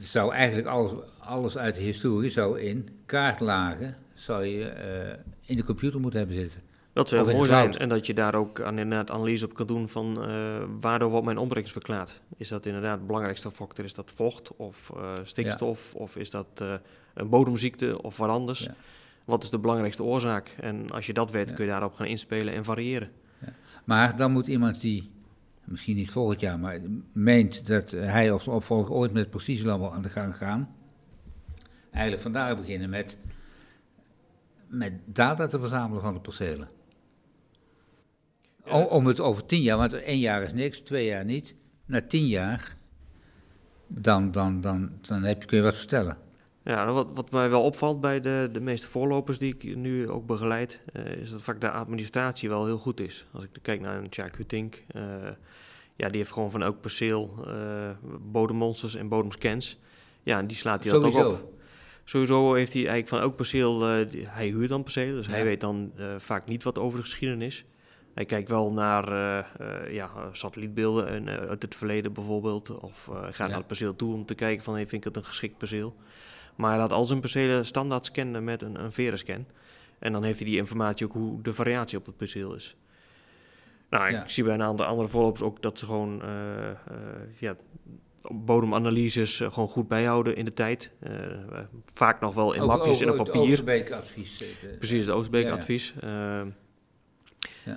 zou 0.00 0.32
eigenlijk 0.32 0.68
alles, 0.68 0.92
alles 1.18 1.58
uit 1.58 1.74
de 1.74 1.80
historie 1.80 2.30
zou 2.30 2.60
in 2.60 2.88
kaartlagen 3.06 3.96
zou 4.14 4.44
je 4.44 4.64
uh, 4.64 5.18
in 5.40 5.56
de 5.56 5.64
computer 5.64 6.00
moeten 6.00 6.18
hebben 6.18 6.36
zitten. 6.36 6.60
Dat 6.96 7.08
zou 7.08 7.32
mooi 7.32 7.48
zijn. 7.48 7.76
En 7.76 7.88
dat 7.88 8.06
je 8.06 8.14
daar 8.14 8.34
ook 8.34 8.60
aan 8.60 8.78
inderdaad 8.78 9.10
analyse 9.10 9.44
op 9.44 9.54
kan 9.54 9.66
doen 9.66 9.88
van 9.88 10.28
uh, 10.28 10.34
waardoor 10.80 11.10
wordt 11.10 11.24
mijn 11.24 11.38
opbrengst 11.38 11.72
verklaard. 11.72 12.20
Is 12.36 12.48
dat 12.48 12.66
inderdaad 12.66 12.98
de 12.98 13.04
belangrijkste 13.04 13.50
factor? 13.50 13.84
Is 13.84 13.94
dat 13.94 14.12
vocht 14.14 14.56
of 14.56 14.90
uh, 14.96 15.12
stikstof? 15.22 15.92
Ja. 15.92 16.00
Of 16.00 16.16
is 16.16 16.30
dat 16.30 16.64
een 17.14 17.28
bodemziekte 17.28 18.02
of 18.02 18.16
wat 18.16 18.28
anders? 18.28 18.60
Ja. 18.60 18.74
Wat 19.24 19.42
is 19.42 19.50
de 19.50 19.58
belangrijkste 19.58 20.02
oorzaak? 20.02 20.54
En 20.60 20.90
als 20.90 21.06
je 21.06 21.12
dat 21.12 21.30
weet, 21.30 21.54
kun 21.54 21.64
je 21.64 21.70
daarop 21.70 21.94
gaan 21.94 22.06
inspelen 22.06 22.54
en 22.54 22.64
variëren. 22.64 23.10
Maar 23.84 24.16
dan 24.16 24.32
moet 24.32 24.46
iemand 24.46 24.80
die 24.80 25.10
misschien 25.64 25.96
niet 25.96 26.10
volgend 26.10 26.40
jaar, 26.40 26.58
maar 26.58 26.80
meent 27.12 27.66
dat 27.66 27.90
hij 27.90 28.30
of 28.30 28.42
zijn 28.42 28.56
opvolger 28.56 28.94
ooit 28.94 29.12
met 29.12 29.30
precisielandbouw 29.30 29.90
aan 29.90 30.02
de 30.02 30.08
gang 30.08 30.36
gaan. 30.36 30.74
Eigenlijk 31.90 32.22
vandaag 32.22 32.56
beginnen 32.56 32.90
met, 32.90 33.18
met 34.66 34.92
data 35.04 35.46
te 35.46 35.60
verzamelen 35.60 36.02
van 36.02 36.14
de 36.14 36.20
percelen. 36.20 36.68
Om, 38.70 38.82
om 38.82 39.06
het 39.06 39.20
over 39.20 39.46
tien 39.46 39.62
jaar, 39.62 39.76
want 39.76 39.92
één 39.92 40.18
jaar 40.18 40.42
is 40.42 40.52
niks, 40.52 40.80
twee 40.80 41.06
jaar 41.06 41.24
niet. 41.24 41.54
Na 41.84 42.00
tien 42.08 42.26
jaar, 42.26 42.76
dan, 43.86 44.30
dan, 44.32 44.60
dan, 44.60 44.90
dan 45.00 45.22
heb 45.22 45.40
je, 45.42 45.48
kun 45.48 45.56
je 45.56 45.62
wat 45.62 45.76
vertellen. 45.76 46.18
Ja, 46.62 46.84
nou, 46.84 46.94
wat, 46.94 47.06
wat 47.14 47.30
mij 47.30 47.50
wel 47.50 47.62
opvalt 47.62 48.00
bij 48.00 48.20
de, 48.20 48.48
de 48.52 48.60
meeste 48.60 48.86
voorlopers 48.86 49.38
die 49.38 49.54
ik 49.54 49.76
nu 49.76 50.08
ook 50.08 50.26
begeleid, 50.26 50.80
uh, 50.92 51.06
is 51.06 51.30
dat 51.30 51.42
vaak 51.42 51.60
de 51.60 51.70
administratie 51.70 52.48
wel 52.48 52.64
heel 52.66 52.78
goed 52.78 53.00
is. 53.00 53.26
Als 53.32 53.42
ik 53.42 53.50
kijk 53.62 53.80
naar 53.80 53.98
een 53.98 54.06
Jack 54.10 54.36
Hutink, 54.36 54.82
uh, 54.96 55.02
ja, 55.96 56.08
die 56.08 56.16
heeft 56.16 56.32
gewoon 56.32 56.50
van 56.50 56.62
elk 56.62 56.80
perceel 56.80 57.34
uh, 57.46 57.54
bodemmonsters 58.20 58.94
en 58.94 59.08
bodemscans. 59.08 59.78
Ja, 60.22 60.38
en 60.38 60.46
die 60.46 60.56
slaat 60.56 60.84
hij 60.84 60.92
dat 60.92 61.04
ook 61.04 61.26
op. 61.26 61.52
Sowieso 62.04 62.54
heeft 62.54 62.72
hij 62.72 62.80
eigenlijk 62.80 63.08
van 63.08 63.20
elk 63.20 63.36
perceel, 63.36 63.80
hij 64.26 64.48
huurt 64.48 64.68
dan 64.68 64.82
percelen, 64.82 65.16
dus 65.16 65.26
ja. 65.26 65.32
hij 65.32 65.44
weet 65.44 65.60
dan 65.60 65.92
vaak 66.18 66.46
niet 66.46 66.62
wat 66.62 66.78
over 66.78 66.98
de 66.98 67.04
geschiedenis. 67.04 67.64
Hij 68.16 68.24
kijkt 68.24 68.48
wel 68.48 68.72
naar 68.72 69.10
ja, 69.92 70.10
satellietbeelden 70.32 71.08
en, 71.08 71.28
uit 71.48 71.62
het 71.62 71.74
verleden 71.74 72.12
bijvoorbeeld, 72.12 72.78
of 72.78 73.10
gaat 73.12 73.36
ja. 73.36 73.46
naar 73.46 73.56
het 73.56 73.66
perceel 73.66 73.96
toe 73.96 74.14
om 74.14 74.24
te 74.24 74.34
kijken 74.34 74.64
van, 74.64 74.74
hey, 74.74 74.86
vind 74.86 75.04
ik 75.04 75.14
het 75.14 75.16
een 75.16 75.28
geschikt 75.28 75.58
perceel. 75.58 75.94
Maar 76.54 76.70
hij 76.70 76.78
laat 76.78 76.92
al 76.92 77.04
zijn 77.04 77.20
percelen 77.20 77.66
standaard 77.66 78.04
scannen 78.04 78.44
met 78.44 78.62
een, 78.62 78.80
een 78.80 78.92
verenscan. 78.92 79.46
En 79.98 80.12
dan 80.12 80.22
heeft 80.22 80.38
hij 80.38 80.48
die 80.48 80.56
informatie 80.56 81.06
ook 81.06 81.12
hoe 81.12 81.42
de 81.42 81.52
variatie 81.52 81.98
op 81.98 82.06
het 82.06 82.16
perceel 82.16 82.54
is. 82.54 82.76
Nou, 83.90 84.14
ik 84.14 84.30
zie 84.30 84.44
bij 84.44 84.54
een 84.54 84.62
aantal 84.62 84.86
andere 84.86 85.08
voorlopers 85.08 85.42
ook 85.42 85.62
dat 85.62 85.78
ze 85.78 85.84
gewoon 85.84 86.22
uh, 86.22 86.28
uh, 86.28 86.74
ja, 87.38 87.56
bodemanalyses 88.28 89.40
uh, 89.40 89.52
gewoon 89.52 89.68
goed 89.68 89.88
bijhouden 89.88 90.36
in 90.36 90.44
de 90.44 90.52
tijd. 90.52 90.92
vaak 91.92 92.20
nog 92.20 92.34
wel 92.34 92.54
in 92.54 92.60
ook, 92.60 92.68
mapjes 92.68 93.00
en 93.00 93.10
op 93.10 93.16
papier. 93.16 93.32
Het 93.34 93.50
Oostbeek-advies. 93.50 94.44
Precies, 94.78 95.06
het 95.06 95.14
Oostbeek-advies. 95.14 95.94
Ja. 96.00 96.46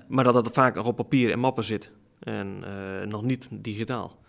Maar 0.07 0.23
dat 0.23 0.33
dat 0.33 0.53
vaak 0.53 0.75
nog 0.75 0.87
op 0.87 0.95
papier 0.95 1.31
en 1.31 1.39
mappen 1.39 1.63
zit 1.63 1.91
en 2.19 2.63
nog 3.09 3.23
niet 3.23 3.47
digitaal. 3.51 4.19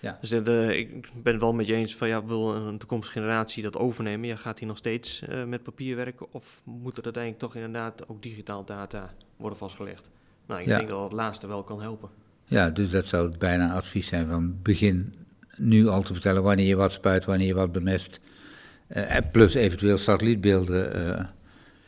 Ja. 0.00 0.18
Dus 0.20 0.30
de, 0.30 0.76
ik 0.76 1.10
ben 1.22 1.32
het 1.32 1.42
wel 1.42 1.52
met 1.52 1.66
je 1.66 1.74
eens 1.74 1.96
van 1.96 2.08
ja, 2.08 2.24
wil 2.24 2.54
een 2.54 2.78
toekomstige 2.78 3.18
generatie 3.18 3.62
dat 3.62 3.76
overnemen? 3.76 4.28
Ja, 4.28 4.36
gaat 4.36 4.58
hij 4.58 4.68
nog 4.68 4.76
steeds 4.76 5.22
uh, 5.22 5.44
met 5.44 5.62
papier 5.62 5.96
werken 5.96 6.26
of 6.32 6.60
moet 6.64 6.96
er 6.96 7.04
uiteindelijk 7.04 7.42
toch 7.42 7.54
inderdaad 7.54 8.08
ook 8.08 8.22
digitaal 8.22 8.64
data 8.64 9.14
worden 9.36 9.58
vastgelegd? 9.58 10.08
Nou, 10.46 10.60
ik 10.60 10.66
ja. 10.66 10.76
denk 10.76 10.88
dat 10.88 11.02
het 11.02 11.12
laatste 11.12 11.46
wel 11.46 11.62
kan 11.62 11.80
helpen. 11.80 12.08
Ja, 12.44 12.70
dus 12.70 12.90
dat 12.90 13.08
zou 13.08 13.36
bijna 13.38 13.72
advies 13.72 14.06
zijn 14.06 14.28
van 14.28 14.58
begin 14.62 15.14
nu 15.56 15.86
al 15.88 16.02
te 16.02 16.12
vertellen 16.12 16.42
wanneer 16.42 16.66
je 16.66 16.76
wat 16.76 16.92
spuit, 16.92 17.24
wanneer 17.24 17.46
je 17.46 17.54
wat 17.54 17.72
bemest. 17.72 18.20
Uh, 18.96 19.16
plus 19.32 19.54
eventueel 19.54 19.98
satellietbeelden 19.98 21.30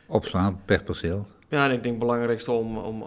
opslaan 0.07 0.61
per 0.65 0.83
perceel. 0.83 1.27
Ja, 1.51 1.65
en 1.65 1.73
ik 1.73 1.83
denk 1.83 1.95
het 1.95 1.99
belangrijkste 1.99 2.53
om, 2.53 2.79
om 2.79 3.03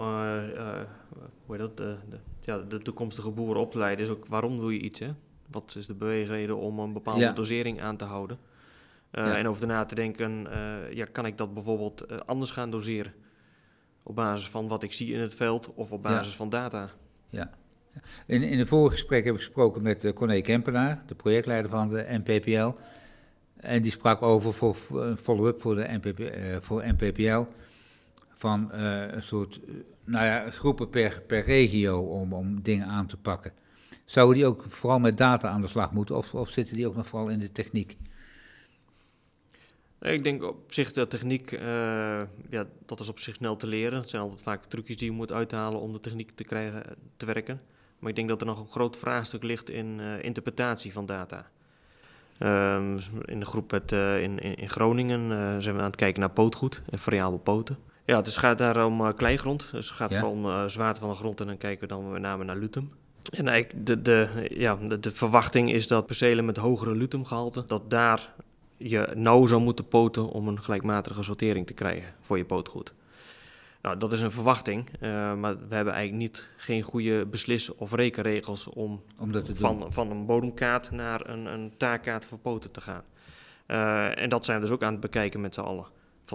hoe 1.46 1.56
heet 1.56 1.60
dat, 1.60 1.78
de, 1.78 1.96
de 2.10 2.18
ja, 2.40 2.58
de 2.58 2.80
toekomstige 2.80 3.32
boeren 3.32 3.62
op 3.62 3.72
te 3.72 3.78
leiden, 3.78 4.06
is 4.06 4.12
ook 4.12 4.26
waarom 4.26 4.60
doe 4.60 4.74
je 4.74 4.80
iets. 4.80 5.00
Hè? 5.00 5.10
Wat 5.52 5.76
is 5.78 5.86
de 5.86 5.94
beweegreden 5.94 6.58
om 6.58 6.80
een 6.80 6.94
bepaalde 6.94 7.34
dosering 7.34 7.82
aan 7.82 7.98
te 7.98 8.04
houden? 8.04 8.38
Uh, 9.12 9.26
ja. 9.26 9.38
En 9.38 9.48
over 9.48 9.68
na 9.68 9.86
te 9.86 9.96
denken, 9.96 10.48
ja, 10.92 11.06
kan 11.12 11.26
ik 11.26 11.38
dat 11.38 11.54
bijvoorbeeld 11.54 12.26
anders 12.26 12.52
gaan 12.52 12.72
doseren? 12.72 13.14
Op 14.04 14.16
basis 14.16 14.50
van 14.50 14.68
wat 14.68 14.84
ik 14.84 14.94
zie 14.94 15.14
in 15.14 15.20
het 15.20 15.36
veld 15.36 15.74
of 15.74 15.92
op 15.92 16.04
basis 16.04 16.32
ja. 16.32 16.38
van 16.38 16.50
data. 16.50 16.90
Ja. 17.28 17.50
In, 18.26 18.44
in 18.44 18.60
een 18.60 18.68
vorige 18.68 18.92
gesprek 18.92 19.26
heb 19.26 19.34
ik 19.34 19.40
gesproken 19.40 19.82
met 19.82 20.14
Corné 20.14 20.42
Kempenaar, 20.42 21.04
de 21.06 21.16
projectleider 21.16 21.72
van 21.72 21.90
de 21.90 22.06
NPPL. 22.24 22.72
En 23.56 23.82
die 23.82 23.92
sprak 23.92 24.22
over 24.22 24.54
voor 24.54 24.76
een 24.92 25.18
follow-up 25.18 25.62
voor 25.62 25.76
de 25.76 26.00
NPP, 26.02 26.22
voor 26.64 26.84
NPPL 26.86 27.46
van 28.44 28.72
een 28.72 29.24
soort 29.24 29.60
nou 30.04 30.26
ja, 30.26 30.50
groepen 30.50 30.90
per, 30.90 31.22
per 31.28 31.44
regio 31.44 32.00
om, 32.00 32.34
om 32.34 32.62
dingen 32.62 32.88
aan 32.88 33.08
te 33.08 33.18
pakken. 33.18 33.52
Zouden 34.06 34.36
die 34.36 34.46
ook 34.46 34.64
vooral 34.68 35.00
met 35.00 35.18
data 35.18 35.50
aan 35.50 35.62
de 35.62 35.68
slag 35.68 35.92
moeten 35.92 36.18
of, 36.18 36.34
of 36.36 36.50
zitten 36.50 36.76
die 36.76 36.88
ook 36.88 36.96
nog 36.96 37.08
vooral 37.08 37.30
in 37.30 37.40
de 37.40 37.52
techniek? 37.52 37.98
Ik 40.02 40.24
denk 40.24 40.44
op 40.44 40.74
zich 40.74 40.92
dat 40.92 41.10
techniek, 41.10 41.52
uh, 41.52 41.60
ja, 42.50 42.66
dat 42.86 43.00
is 43.00 43.10
op 43.10 43.20
zich 43.20 43.36
snel 43.36 43.56
te 43.56 43.68
leren. 43.68 44.00
Het 44.00 44.10
zijn 44.10 44.22
altijd 44.22 44.42
vaak 44.42 44.66
trucjes 44.66 44.98
die 44.98 45.10
je 45.10 45.16
moet 45.16 45.32
uithalen 45.32 45.80
om 45.80 45.94
de 45.94 46.00
techniek 46.00 46.32
te 46.36 46.44
krijgen 46.44 46.84
te 47.18 47.26
werken. 47.26 47.62
Maar 48.00 48.10
ik 48.10 48.16
denk 48.16 48.30
dat 48.30 48.42
er 48.42 48.48
nog 48.48 48.60
een 48.60 48.72
groot 48.72 48.98
vraagstuk 48.98 49.44
ligt 49.44 49.70
in 49.70 50.00
interpretatie 50.00 50.94
van 50.94 51.06
data. 51.06 51.52
Uh, 52.40 52.96
in 53.26 53.40
de 53.40 53.46
groep 53.46 53.74
in, 53.74 54.40
in, 54.40 54.70
Groningen 54.70 55.30
zijn 55.62 55.76
we 55.76 55.82
aan 55.82 55.88
het 55.88 55.96
kijken 55.96 56.20
naar 56.20 56.30
pootgoed 56.30 56.82
en 56.90 57.00
variabel 57.00 57.38
poten. 57.38 57.78
Ja, 58.06 58.16
het 58.16 58.38
gaat 58.38 58.58
daar 58.58 58.86
om 58.86 59.02
uh, 59.02 59.10
kleigrond. 59.16 59.68
Dus 59.72 59.88
het 59.88 59.98
gaat 59.98 60.12
ja. 60.12 60.26
om 60.26 60.46
uh, 60.46 60.66
zwaarte 60.68 61.00
van 61.00 61.10
de 61.10 61.16
grond 61.16 61.40
en 61.40 61.48
dan 61.48 61.58
kijken 61.58 61.88
we 61.88 61.94
dan 61.94 62.12
met 62.12 62.22
name 62.22 62.44
naar 62.44 62.58
lutum. 62.58 62.92
En 63.30 63.48
eigenlijk 63.48 63.86
de, 63.86 64.02
de, 64.02 64.48
ja, 64.50 64.76
de, 64.76 65.00
de 65.00 65.12
verwachting 65.12 65.72
is 65.72 65.88
dat 65.88 66.06
percelen 66.06 66.46
met 66.46 66.58
hogere 66.58 66.96
lutumgehalte, 66.96 67.64
dat 67.66 67.90
daar 67.90 68.34
je 68.78 69.12
nauw 69.16 69.46
zou 69.46 69.62
moeten 69.62 69.88
poten 69.88 70.30
om 70.30 70.48
een 70.48 70.62
gelijkmatige 70.62 71.24
sortering 71.24 71.68
te 71.68 71.74
krijgen 71.74 72.14
voor 72.20 72.38
je 72.38 72.46
pootgoed. 72.46 72.94
Nou, 73.82 73.98
dat 73.98 74.14
is 74.14 74.20
een 74.20 74.32
verwachting, 74.32 74.90
maar 75.40 75.58
we 75.68 75.76
hebben 75.76 75.94
eigenlijk 75.94 76.14
niet 76.14 76.50
geen 76.58 76.82
goede 76.82 77.26
beslis- 77.26 77.76
of 77.76 77.94
rekenregels 77.94 78.68
om, 78.68 79.02
om 79.20 79.32
dat 79.32 79.46
te 79.46 79.56
van, 79.56 79.86
van 79.90 80.12
een 80.12 80.26
bodemkaart 80.26 80.92
naar 80.92 81.30
een, 81.30 81.46
een 81.46 81.74
taakkaart 81.78 82.26
voor 82.26 82.38
poten 82.38 82.72
te 82.72 82.82
gaan. 82.82 83.04
en 84.16 84.30
dat 84.30 84.46
zijn 84.46 84.60
we 84.60 84.66
dus 84.66 84.76
ook 84.76 84.84
aan 84.84 84.92
het 84.92 85.02
bekijken 85.02 85.42
met 85.42 85.54
z'n 85.54 85.62
allen. 85.62 85.86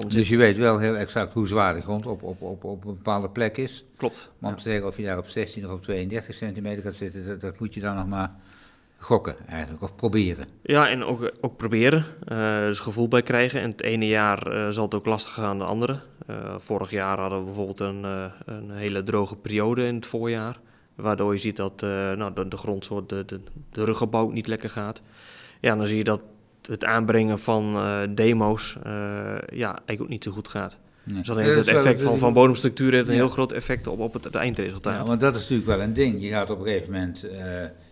Dus 0.06 0.28
je 0.28 0.36
weet 0.36 0.56
wel 0.56 0.78
heel 0.78 0.96
exact 0.96 1.34
hoe 1.34 1.48
zwaar 1.48 1.74
de 1.74 1.82
grond 1.82 2.06
op, 2.06 2.22
op, 2.22 2.42
op, 2.42 2.64
op 2.64 2.84
een 2.84 2.94
bepaalde 2.94 3.30
plek 3.30 3.56
is. 3.56 3.84
Klopt. 3.96 4.30
Maar 4.38 4.50
om 4.50 4.56
te 4.56 4.62
zeggen 4.62 4.86
of 4.86 4.96
je 4.96 5.02
daar 5.02 5.18
op 5.18 5.26
16 5.26 5.66
of 5.66 5.72
op 5.72 5.82
32 5.82 6.34
centimeter 6.34 6.82
gaat 6.82 6.96
zitten, 6.96 7.26
dat, 7.26 7.40
dat 7.40 7.58
moet 7.58 7.74
je 7.74 7.80
dan 7.80 7.96
nog 7.96 8.06
maar 8.06 8.34
gokken 8.98 9.36
eigenlijk, 9.46 9.82
of 9.82 9.94
proberen. 9.94 10.46
Ja, 10.62 10.88
en 10.88 11.04
ook, 11.04 11.32
ook 11.40 11.56
proberen. 11.56 12.04
Uh, 12.32 12.58
dus 12.58 12.78
gevoel 12.78 13.08
bij 13.08 13.22
krijgen. 13.22 13.60
En 13.60 13.70
het 13.70 13.82
ene 13.82 14.06
jaar 14.06 14.54
uh, 14.54 14.68
zal 14.68 14.84
het 14.84 14.94
ook 14.94 15.06
lastiger 15.06 15.42
gaan 15.42 15.58
dan 15.58 15.66
de 15.66 15.72
andere. 15.72 15.98
Uh, 16.30 16.54
vorig 16.58 16.90
jaar 16.90 17.18
hadden 17.18 17.38
we 17.38 17.44
bijvoorbeeld 17.44 17.80
een, 17.80 18.04
een 18.44 18.70
hele 18.70 19.02
droge 19.02 19.36
periode 19.36 19.86
in 19.86 19.94
het 19.94 20.06
voorjaar. 20.06 20.60
Waardoor 20.94 21.32
je 21.32 21.38
ziet 21.38 21.56
dat 21.56 21.80
nou, 21.80 22.32
de, 22.34 22.48
de 22.48 22.56
grond 22.56 22.84
zo 22.84 23.06
de, 23.06 23.24
de, 23.24 23.40
de 23.70 23.84
ruggenbouw 23.84 24.30
niet 24.30 24.46
lekker 24.46 24.70
gaat. 24.70 25.02
Ja, 25.60 25.76
dan 25.76 25.86
zie 25.86 25.96
je 25.96 26.04
dat 26.04 26.20
het 26.68 26.84
aanbrengen 26.84 27.38
van 27.38 27.76
demo's 28.14 28.76
ja, 28.82 29.68
eigenlijk 29.68 30.00
ook 30.00 30.08
niet 30.08 30.24
zo 30.24 30.32
goed 30.32 30.48
gaat. 30.48 30.76
Nee. 31.02 31.16
Dus 31.16 31.26
dan 31.26 31.38
heeft 31.38 31.56
het 31.56 31.68
effect 31.68 32.02
van, 32.02 32.18
van 32.18 32.32
bodemstructuur 32.32 32.92
heeft 32.92 33.08
een 33.08 33.14
heel 33.14 33.28
groot 33.28 33.52
effect 33.52 33.86
op, 33.86 33.98
op 33.98 34.12
het, 34.12 34.24
het 34.24 34.34
eindresultaat. 34.34 35.00
Ja, 35.00 35.04
want 35.04 35.20
dat 35.20 35.34
is 35.34 35.40
natuurlijk 35.40 35.68
wel 35.68 35.80
een 35.80 35.94
ding. 35.94 36.22
Je 36.22 36.28
gaat 36.28 36.50
op 36.50 36.58
een 36.58 36.64
gegeven 36.64 36.92
moment 36.92 37.26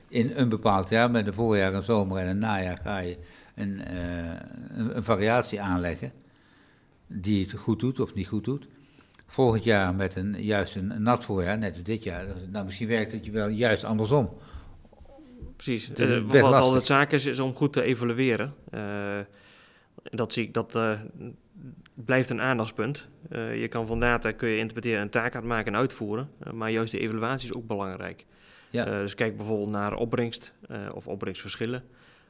in 0.09 0.33
een 0.35 0.49
bepaald 0.49 0.89
jaar, 0.89 1.11
met 1.11 1.27
een 1.27 1.35
voorjaar, 1.35 1.75
een 1.75 1.83
zomer 1.83 2.19
en 2.19 2.29
een 2.29 2.39
najaar, 2.39 2.79
ga 2.83 2.99
je 2.99 3.17
een, 3.55 3.81
uh, 3.91 4.29
een, 4.69 4.97
een, 4.97 5.05
variatie 5.05 5.61
aanleggen 5.61 6.13
die 7.07 7.45
het 7.45 7.61
goed 7.61 7.81
doet 7.81 8.01
of 8.01 8.15
niet 8.15 8.27
goed 8.27 8.45
doet. 8.45 8.67
Volgend 9.27 9.65
jaar 9.65 9.95
met 9.95 10.17
een, 10.17 10.43
juist 10.43 10.77
een, 10.77 11.03
nat 11.03 11.25
voorjaar, 11.25 11.59
net 11.59 11.75
als 11.75 11.83
dit 11.83 12.03
jaar, 12.03 12.27
nou 12.51 12.65
misschien 12.65 12.89
werkt 12.89 13.13
het 13.13 13.25
je 13.25 13.31
wel 13.31 13.49
juist 13.49 13.85
andersom. 13.85 14.31
Precies, 15.57 15.91
uh, 15.91 16.23
wat 16.27 16.41
lastig. 16.41 16.61
altijd 16.61 16.87
zaak 16.87 17.13
is, 17.13 17.27
is 17.27 17.39
om 17.39 17.55
goed 17.55 17.73
te 17.73 17.83
evalueren. 17.83 18.55
Uh, 18.75 18.81
dat 20.03 20.33
zie 20.33 20.45
ik, 20.45 20.55
dat 20.55 20.79
blijft 21.95 22.31
een 22.31 22.41
aandachtspunt. 22.41 23.07
je 23.31 23.67
kan 23.69 23.87
van 23.87 24.01
data 24.01 24.33
kun 24.33 24.49
je 24.49 24.59
interpreteren 24.59 25.01
en 25.01 25.11
taak 25.11 25.43
maken 25.43 25.73
en 25.73 25.79
uitvoeren, 25.79 26.31
maar 26.53 26.71
juist 26.71 26.93
de 26.93 26.99
evaluatie 26.99 27.49
is 27.49 27.57
ook 27.57 27.67
belangrijk. 27.67 28.27
Ja. 28.71 28.87
Eh, 28.87 28.99
dus 28.99 29.15
kijk 29.15 29.37
bijvoorbeeld 29.37 29.71
naar 29.71 29.95
opbrengst 29.95 30.53
of 30.95 31.07
opbrengstverschillen. 31.07 31.85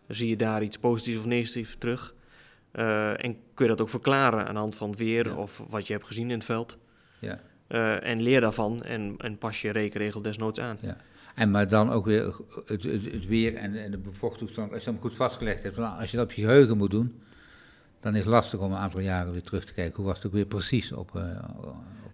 Zie 0.08 0.28
je 0.28 0.36
daar 0.36 0.62
iets 0.62 0.78
positiefs 0.78 1.18
of 1.18 1.26
negatiefs 1.26 1.76
terug? 1.78 2.14
Uh, 2.72 3.24
en 3.24 3.36
kun 3.54 3.64
je 3.64 3.66
dat 3.66 3.80
ook 3.80 3.88
verklaren 3.88 4.46
aan 4.46 4.54
de 4.54 4.60
hand 4.60 4.76
van 4.76 4.90
het 4.90 4.98
weer 4.98 5.36
of 5.36 5.62
wat 5.68 5.86
je 5.86 5.92
hebt 5.92 6.06
gezien 6.06 6.30
in 6.30 6.36
het 6.36 6.44
veld? 6.44 6.78
Ja. 7.18 7.40
en 8.00 8.22
leer 8.22 8.40
daarvan 8.40 8.82
en, 8.82 9.14
en 9.18 9.38
pas 9.38 9.60
je 9.60 9.70
rekenregel 9.70 10.22
desnoods 10.22 10.60
aan. 10.60 10.78
Ja. 10.80 10.96
En 11.36 11.50
maar 11.50 11.68
dan 11.68 11.90
ook 11.90 12.04
weer 12.04 12.34
het, 12.66 12.82
het, 12.82 13.12
het 13.12 13.26
weer 13.26 13.54
en, 13.54 13.74
en 13.74 13.90
de 13.90 13.98
bevochttoestand, 13.98 14.72
als 14.72 14.84
je 14.84 14.90
hem 14.90 15.00
goed 15.00 15.14
vastgelegd 15.14 15.62
hebt, 15.62 15.78
als 15.78 16.10
je 16.10 16.16
dat 16.16 16.26
op 16.26 16.32
je 16.32 16.42
geheugen 16.42 16.76
moet 16.76 16.90
doen, 16.90 17.20
dan 18.00 18.14
is 18.14 18.20
het 18.20 18.28
lastig 18.28 18.60
om 18.60 18.72
een 18.72 18.78
aantal 18.78 19.00
jaren 19.00 19.32
weer 19.32 19.42
terug 19.42 19.64
te 19.64 19.72
kijken. 19.72 19.96
Hoe 19.96 20.04
was 20.04 20.16
het 20.16 20.26
ook 20.26 20.32
weer 20.32 20.46
precies 20.46 20.92
op, 20.92 21.10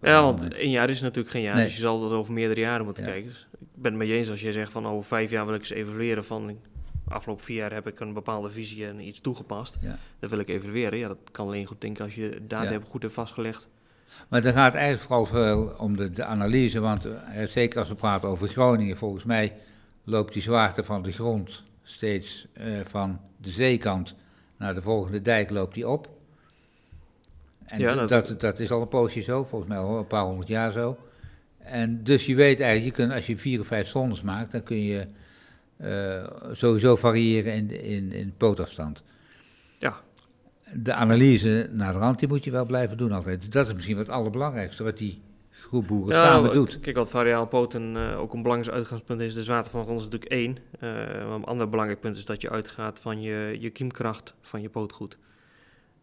ja, 0.02 0.22
want 0.22 0.54
een 0.54 0.70
jaar 0.70 0.90
is 0.90 1.00
natuurlijk 1.00 1.30
geen 1.30 1.42
jaar, 1.42 1.56
dus 1.56 1.74
je 1.74 1.80
zal 1.80 2.00
dat 2.00 2.10
over 2.10 2.32
meerdere 2.32 2.60
jaren 2.60 2.84
moeten 2.84 3.04
kijken. 3.04 3.28
Dus 3.28 3.46
ik 3.52 3.66
ben 3.74 3.90
het 3.90 4.00
met 4.00 4.08
je 4.08 4.14
eens 4.14 4.30
als 4.30 4.40
je 4.40 4.52
zegt 4.52 4.72
van 4.72 4.86
over 4.86 5.04
vijf 5.04 5.30
jaar 5.30 5.46
wil 5.46 5.54
ik 5.54 5.60
eens 5.60 5.70
evalueren 5.70 6.24
van 6.24 6.58
afgelopen 7.08 7.44
vier 7.44 7.56
jaar 7.56 7.72
heb 7.72 7.86
ik 7.86 8.00
een 8.00 8.12
bepaalde 8.12 8.50
visie 8.50 8.86
en 8.86 9.00
iets 9.00 9.20
toegepast. 9.20 9.78
Ja. 9.80 9.98
Dat 10.18 10.30
wil 10.30 10.38
ik 10.38 10.48
evalueren. 10.48 10.98
Ja, 10.98 11.08
dat 11.08 11.18
kan 11.30 11.46
alleen 11.46 11.66
goed 11.66 11.80
denken 11.80 12.04
als 12.04 12.14
je 12.14 12.40
data 12.46 12.70
hebt 12.70 12.88
goed 12.88 13.02
hebt 13.02 13.14
vastgelegd. 13.14 13.68
Maar 14.28 14.42
dan 14.42 14.52
gaat 14.52 14.72
het 14.72 14.82
eigenlijk 14.82 15.04
vooral 15.04 15.26
veel 15.26 15.74
om 15.78 15.96
de, 15.96 16.10
de 16.10 16.24
analyse, 16.24 16.80
want 16.80 17.06
uh, 17.06 17.12
zeker 17.48 17.78
als 17.78 17.88
we 17.88 17.94
praten 17.94 18.28
over 18.28 18.48
Groningen, 18.48 18.96
volgens 18.96 19.24
mij 19.24 19.52
loopt 20.04 20.32
die 20.32 20.42
zwaarte 20.42 20.84
van 20.84 21.02
de 21.02 21.12
grond 21.12 21.62
steeds 21.82 22.46
uh, 22.60 22.84
van 22.84 23.20
de 23.36 23.50
zeekant 23.50 24.14
naar 24.56 24.74
de 24.74 24.82
volgende 24.82 25.22
dijk 25.22 25.50
loopt 25.50 25.74
die 25.74 25.88
op. 25.88 26.08
En 27.64 27.80
ja, 27.80 28.06
dat, 28.06 28.40
dat, 28.40 28.60
is 28.60 28.70
al 28.70 28.80
een 28.80 28.88
poosje 28.88 29.20
zo, 29.20 29.44
volgens 29.44 29.70
mij 29.70 29.78
al 29.78 29.98
een 29.98 30.06
paar 30.06 30.24
honderd 30.24 30.48
jaar 30.48 30.72
zo. 30.72 30.98
En 31.58 32.04
dus 32.04 32.26
je 32.26 32.34
weet 32.34 32.60
eigenlijk, 32.60 32.96
je 32.96 33.02
kunt, 33.02 33.14
als 33.14 33.26
je 33.26 33.38
vier 33.38 33.60
of 33.60 33.66
vijf 33.66 33.88
zondes 33.88 34.22
maakt, 34.22 34.52
dan 34.52 34.62
kun 34.62 34.82
je 34.82 35.06
uh, 35.76 36.26
sowieso 36.52 36.96
variëren 36.96 37.52
in, 37.52 37.82
in, 37.84 38.12
in 38.12 38.34
pootafstand. 38.36 39.02
Ja. 40.72 40.78
De 40.82 40.94
analyse 40.94 41.68
naar 41.72 41.92
de 41.92 41.98
rand, 41.98 42.18
die 42.18 42.28
moet 42.28 42.44
je 42.44 42.50
wel 42.50 42.66
blijven 42.66 42.96
doen 42.96 43.12
altijd. 43.12 43.52
Dat 43.52 43.66
is 43.66 43.74
misschien 43.74 43.96
wat 43.96 44.06
het 44.06 44.14
allerbelangrijkste, 44.14 44.82
wat 44.82 44.98
die 44.98 45.22
groep 45.50 45.86
boeren 45.86 46.14
samen 46.14 46.52
doet. 46.52 46.80
Kijk, 46.80 46.96
wat 46.96 47.10
variaal 47.10 47.46
poten 47.46 47.94
uh, 47.94 48.20
ook 48.20 48.34
een 48.34 48.42
belangrijk 48.42 48.76
uitgangspunt 48.76 49.20
is, 49.20 49.34
de 49.34 49.42
zwaarte 49.42 49.70
van 49.70 49.80
de 49.80 49.86
grond 49.86 50.00
is 50.00 50.06
natuurlijk 50.06 50.32
één. 50.32 50.58
Uh, 50.80 51.34
een 51.34 51.44
ander 51.44 51.68
belangrijk 51.68 52.00
punt 52.00 52.16
is 52.16 52.24
dat 52.24 52.42
je 52.42 52.50
uitgaat 52.50 52.98
van 52.98 53.20
je, 53.20 53.56
je 53.60 53.70
kiemkracht 53.70 54.34
van 54.40 54.60
je 54.60 54.68
pootgoed. 54.68 55.18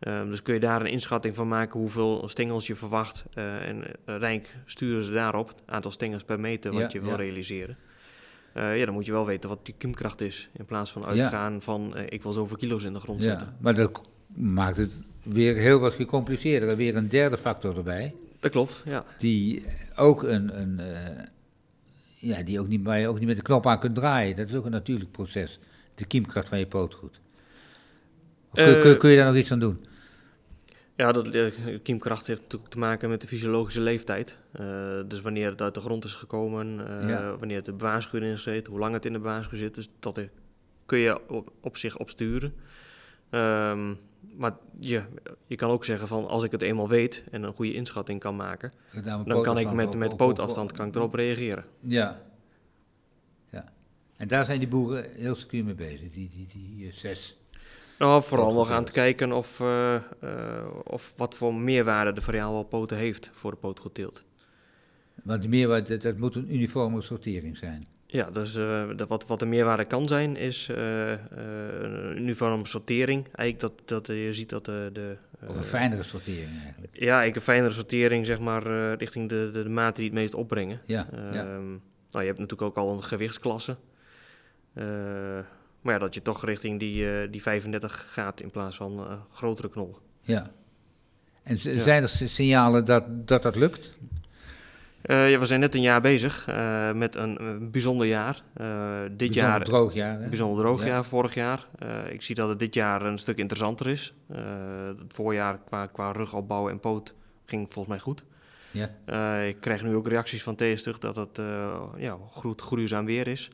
Um, 0.07 0.29
dus 0.29 0.41
kun 0.41 0.53
je 0.53 0.59
daar 0.59 0.81
een 0.81 0.91
inschatting 0.91 1.35
van 1.35 1.47
maken 1.47 1.79
hoeveel 1.79 2.27
stengels 2.27 2.67
je 2.67 2.75
verwacht. 2.75 3.23
Uh, 3.35 3.67
en 3.67 3.83
Rijk 4.05 4.55
sturen 4.65 5.03
ze 5.03 5.11
daarop, 5.11 5.47
het 5.47 5.61
aantal 5.65 5.91
stengels 5.91 6.23
per 6.23 6.39
meter 6.39 6.73
wat 6.73 6.91
je 6.91 7.01
wil 7.01 7.15
realiseren. 7.15 7.77
Uh, 8.53 8.77
ja, 8.77 8.85
dan 8.85 8.93
moet 8.93 9.05
je 9.05 9.11
wel 9.11 9.25
weten 9.25 9.49
wat 9.49 9.65
die 9.65 9.75
kiemkracht 9.77 10.21
is. 10.21 10.49
In 10.53 10.65
plaats 10.65 10.91
van 10.91 11.05
uitgaan 11.05 11.61
van 11.61 11.97
ik 11.97 12.23
wil 12.23 12.33
zoveel 12.33 12.57
kilo's 12.57 12.83
in 12.83 12.93
de 12.93 12.99
grond 12.99 13.23
zetten. 13.23 13.47
Ja, 13.47 13.57
maar 13.59 13.75
dat 13.75 14.01
maakt 14.35 14.77
het 14.77 14.91
weer 15.23 15.55
heel 15.55 15.79
wat 15.79 15.93
gecompliceerder. 15.93 16.75
Weer 16.75 16.95
een 16.95 17.09
derde 17.09 17.37
factor 17.37 17.77
erbij. 17.77 18.15
Dat 18.39 18.51
klopt, 18.51 18.81
ja. 18.85 19.05
Die 19.17 19.65
ook 19.95 20.23
een, 20.23 20.59
een 20.61 20.79
ja, 22.19 22.43
die 22.43 22.59
ook 22.59 22.67
niet, 22.67 22.83
waar 22.83 22.99
je 22.99 23.07
ook 23.07 23.19
niet 23.19 23.27
met 23.27 23.35
de 23.35 23.41
knop 23.41 23.67
aan 23.67 23.79
kunt 23.79 23.95
draaien. 23.95 24.35
Dat 24.35 24.49
is 24.49 24.55
ook 24.55 24.65
een 24.65 24.71
natuurlijk 24.71 25.11
proces. 25.11 25.59
De 25.95 26.05
kiemkracht 26.05 26.49
van 26.49 26.59
je 26.59 26.67
pootgoed. 26.67 27.19
Kun, 28.53 28.81
kun, 28.81 28.97
kun, 28.97 29.09
je 29.09 29.15
daar 29.17 29.25
nog 29.25 29.35
iets 29.35 29.51
aan 29.51 29.59
doen? 29.59 29.85
Ja, 30.95 31.11
dat, 31.11 31.31
kiemkracht 31.83 32.27
heeft 32.27 32.41
natuurlijk 32.41 32.71
te 32.71 32.77
maken 32.77 33.09
met 33.09 33.21
de 33.21 33.27
fysiologische 33.27 33.81
leeftijd. 33.81 34.37
Dus 35.07 35.21
wanneer 35.21 35.49
het 35.49 35.61
uit 35.61 35.73
de 35.73 35.79
grond 35.79 36.03
is 36.03 36.13
gekomen, 36.13 36.77
wanneer 37.39 37.55
het 37.55 37.65
de 37.65 37.73
bewaarschuwing 37.73 38.31
in 38.31 38.37
zit, 38.37 38.67
hoe 38.67 38.79
lang 38.79 38.93
het 38.93 39.05
in 39.05 39.13
de 39.13 39.19
bewaarschuwing 39.19 39.63
zit. 39.63 39.75
Dus 39.75 39.89
dat 39.99 40.19
kun 40.85 40.99
je 40.99 41.29
op, 41.29 41.51
op 41.61 41.77
zich 41.77 41.97
opsturen. 41.97 42.53
Um, 43.31 43.97
maar 44.35 44.57
je, 44.79 45.03
je 45.45 45.55
kan 45.55 45.69
ook 45.69 45.85
zeggen 45.85 46.07
van 46.07 46.27
als 46.27 46.43
ik 46.43 46.51
het 46.51 46.61
eenmaal 46.61 46.87
weet 46.87 47.23
en 47.31 47.43
een 47.43 47.53
goede 47.53 47.73
inschatting 47.73 48.19
kan 48.19 48.35
maken, 48.35 48.71
dan 49.25 49.43
kan 49.43 49.57
ik 49.57 49.71
met, 49.71 49.95
met 49.95 50.17
pootafstand 50.17 50.71
kan 50.71 50.87
ik 50.87 50.95
erop 50.95 51.13
reageren. 51.13 51.65
Ja. 51.79 52.21
ja. 53.49 53.65
En 54.17 54.27
daar 54.27 54.45
zijn 54.45 54.59
die 54.59 54.67
boeren 54.67 55.05
heel 55.11 55.35
secuur 55.35 55.63
mee 55.63 55.75
bezig, 55.75 56.11
die, 56.11 56.29
die, 56.29 56.47
die 56.47 56.93
zes 56.93 57.39
nou, 57.99 58.23
vooral 58.23 58.53
nog 58.53 58.71
aan 58.71 58.83
het 58.83 58.91
kijken 58.91 59.31
of, 59.31 59.59
uh, 59.59 59.95
uh, 60.23 60.31
of 60.83 61.13
wat 61.17 61.35
voor 61.35 61.53
meerwaarde 61.53 62.13
de 62.13 62.21
variabele 62.21 62.63
poten 62.63 62.97
heeft 62.97 63.29
voor 63.33 63.51
de 63.51 63.57
pootgoedteelt. 63.57 64.23
Want 65.23 65.41
die 65.41 65.49
meerwaarde, 65.49 65.97
dat, 65.97 66.17
moet 66.17 66.35
een 66.35 66.53
uniforme 66.53 67.01
sortering 67.01 67.57
zijn. 67.57 67.87
Ja, 68.11 68.29
dus 68.29 68.55
uh, 68.55 68.89
wat, 69.07 69.27
wat 69.27 69.39
de 69.39 69.45
meerwaarde 69.45 69.85
kan 69.85 70.07
zijn, 70.07 70.35
is 70.35 70.67
een 70.67 72.17
uniforme 72.17 72.67
sortering. 72.67 73.27
Eigenlijk 73.31 73.59
dat, 73.59 74.05
dat 74.05 74.17
je 74.17 74.33
ziet 74.33 74.49
dat 74.49 74.65
de... 74.65 74.89
de 74.93 75.17
of 75.47 75.55
een 75.55 75.63
fijnere 75.63 76.03
sortering 76.03 76.61
eigenlijk. 76.63 76.93
Ja, 76.93 77.05
eigenlijk 77.05 77.35
een 77.35 77.41
fijnere 77.41 77.73
sortering, 77.73 78.25
zeg 78.25 78.39
maar, 78.39 78.93
richting 78.93 79.29
de, 79.29 79.49
de, 79.53 79.63
de 79.63 79.69
maten 79.69 79.95
die 79.95 80.05
het 80.05 80.13
meest 80.13 80.33
opbrengen. 80.33 80.81
Ja, 80.85 81.07
ja. 81.11 81.45
Ehm, 81.45 81.69
nou, 82.09 82.21
je 82.23 82.25
hebt 82.25 82.39
natuurlijk 82.39 82.61
ook 82.61 82.77
al 82.77 82.93
een 82.93 83.03
gewichtsklasse. 83.03 83.77
Maar 85.81 85.93
ja, 85.93 85.97
dat 85.97 86.13
je 86.13 86.21
toch 86.21 86.45
richting 86.45 86.79
die, 86.79 87.29
die 87.29 87.41
35 87.41 88.05
gaat 88.11 88.41
in 88.41 88.51
plaats 88.51 88.75
van 88.75 89.23
grotere 89.31 89.69
knollen. 89.69 89.97
Ja. 90.21 90.51
En 91.43 91.59
zijn 91.59 92.03
er 92.03 92.09
signalen 92.09 92.85
dat 92.85 93.27
dat, 93.27 93.41
dat 93.41 93.55
lukt? 93.55 93.97
Uh, 95.05 95.31
ja, 95.31 95.39
we 95.39 95.45
zijn 95.45 95.59
net 95.59 95.75
een 95.75 95.81
jaar 95.81 96.01
bezig 96.01 96.47
met 96.93 97.15
een 97.15 97.67
bijzonder 97.71 98.07
jaar. 98.07 98.41
dit 98.53 99.17
bijzonder 99.17 99.43
jaar, 99.43 99.63
droog 99.63 99.93
jaar. 99.93 100.19
Hè? 100.19 100.27
Bijzonder 100.27 100.63
droog 100.63 100.85
jaar, 100.85 101.05
vorig 101.05 101.33
jaar. 101.33 101.67
ik 102.09 102.21
zie 102.21 102.35
dat 102.35 102.49
het 102.49 102.59
dit 102.59 102.73
jaar 102.73 103.01
een 103.01 103.17
stuk 103.17 103.37
interessanter 103.37 103.87
is. 103.87 104.13
het 104.97 105.13
voorjaar 105.13 105.59
qua, 105.65 105.85
qua 105.85 106.11
rugopbouw 106.11 106.69
en 106.69 106.79
poot 106.79 107.13
ging 107.45 107.65
volgens 107.69 107.87
mij 107.87 107.99
goed. 107.99 108.23
Ja. 108.71 109.41
ik 109.41 109.59
krijg 109.59 109.83
nu 109.83 109.95
ook 109.95 110.07
reacties 110.07 110.43
van 110.43 110.55
terug 110.55 110.97
dat 110.97 111.15
het 111.15 111.39
ja, 111.97 112.17
goed, 112.29 112.61
weer 113.05 113.27
is. 113.27 113.49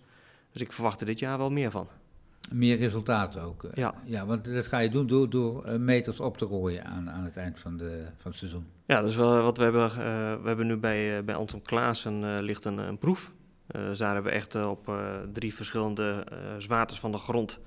Dus 0.51 0.61
ik 0.61 0.71
verwacht 0.71 0.99
er 0.99 1.05
dit 1.05 1.19
jaar 1.19 1.37
wel 1.37 1.51
meer 1.51 1.71
van 1.71 1.87
meer 2.51 2.77
resultaat 2.77 3.39
ook. 3.39 3.63
Eh. 3.63 3.71
Ja. 3.73 3.93
ja, 4.03 4.25
want 4.25 4.45
dat 4.45 4.65
ga 4.65 4.79
je 4.79 4.89
doen 4.89 5.07
door, 5.07 5.29
door 5.29 5.65
eh, 5.65 5.77
meters 5.77 6.19
op 6.19 6.37
te 6.37 6.45
rooien 6.45 6.85
aan, 6.85 7.09
aan 7.09 7.23
het 7.23 7.37
eind 7.37 7.59
van, 7.59 7.77
de, 7.77 8.05
van 8.17 8.31
het 8.31 8.39
seizoen. 8.39 8.65
Ja, 8.85 9.01
dat 9.01 9.09
is 9.09 9.15
wel 9.15 9.41
wat 9.41 9.57
we 9.57 9.63
hebben. 9.63 9.85
Uh, 9.89 9.97
we 10.41 10.47
hebben 10.47 10.67
nu 10.67 10.77
bij, 10.77 11.17
uh, 11.17 11.23
bij 11.23 11.35
Anton 11.35 11.61
Klaassen 11.61 12.23
uh, 12.23 12.35
ligt 12.39 12.65
een, 12.65 12.77
een 12.77 12.97
proef. 12.97 13.31
dus 13.67 13.97
daar 13.97 14.13
hebben 14.13 14.31
we 14.31 14.37
echt 14.37 14.55
op 14.55 14.91
drie 15.33 15.53
verschillende 15.53 16.23
zwaartes 16.57 16.99
van 16.99 17.11
de 17.11 17.17
grond. 17.17 17.59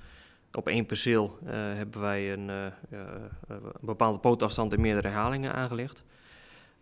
Op 0.53 0.69
één 0.69 0.87
perceel 0.87 1.39
hebben 1.45 2.01
wij 2.01 2.33
een, 2.33 2.49
een 2.49 2.73
bepaalde 3.81 4.19
pootafstand 4.19 4.73
in 4.73 4.81
meerdere 4.81 5.09
herhalingen 5.09 5.55
aangelegd. 5.55 6.05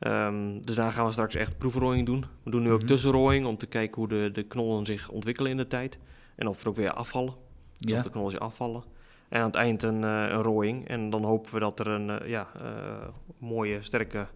Um, 0.00 0.60
dus 0.60 0.74
daar 0.74 0.92
gaan 0.92 1.06
we 1.06 1.12
straks 1.12 1.34
echt 1.34 1.58
proefrooiing 1.58 2.06
doen. 2.06 2.24
We 2.42 2.50
doen 2.50 2.62
nu 2.62 2.70
ook 2.70 2.80
mm 2.80 2.86
tussenrooiing 2.86 3.46
om 3.46 3.56
te 3.56 3.66
kijken 3.66 3.96
hoe 3.96 4.08
de, 4.08 4.30
de 4.32 4.42
knollen 4.42 4.84
zich 4.84 5.08
ontwikkelen 5.08 5.50
in 5.50 5.56
de 5.56 5.66
tijd. 5.66 5.98
En 6.34 6.46
of 6.46 6.60
er 6.60 6.68
ook 6.68 6.76
weer 6.76 6.92
afvallen. 6.92 7.34
Dus 7.78 7.90
ja. 7.90 8.28
zich 8.28 8.40
afvallen. 8.40 8.85
En 9.28 9.40
aan 9.40 9.47
het 9.47 9.54
eind 9.54 9.83
een, 9.83 10.02
uh, 10.02 10.26
een 10.28 10.42
rooiing. 10.42 10.88
En 10.88 11.11
dan 11.11 11.25
hopen 11.25 11.52
we 11.52 11.61
dat 11.61 11.80
er 11.80 11.87
een 11.87 12.09
uh, 12.09 12.28
ja, 12.28 12.49
uh, 12.62 13.09
mooie, 13.38 13.83
sterke 13.83 14.26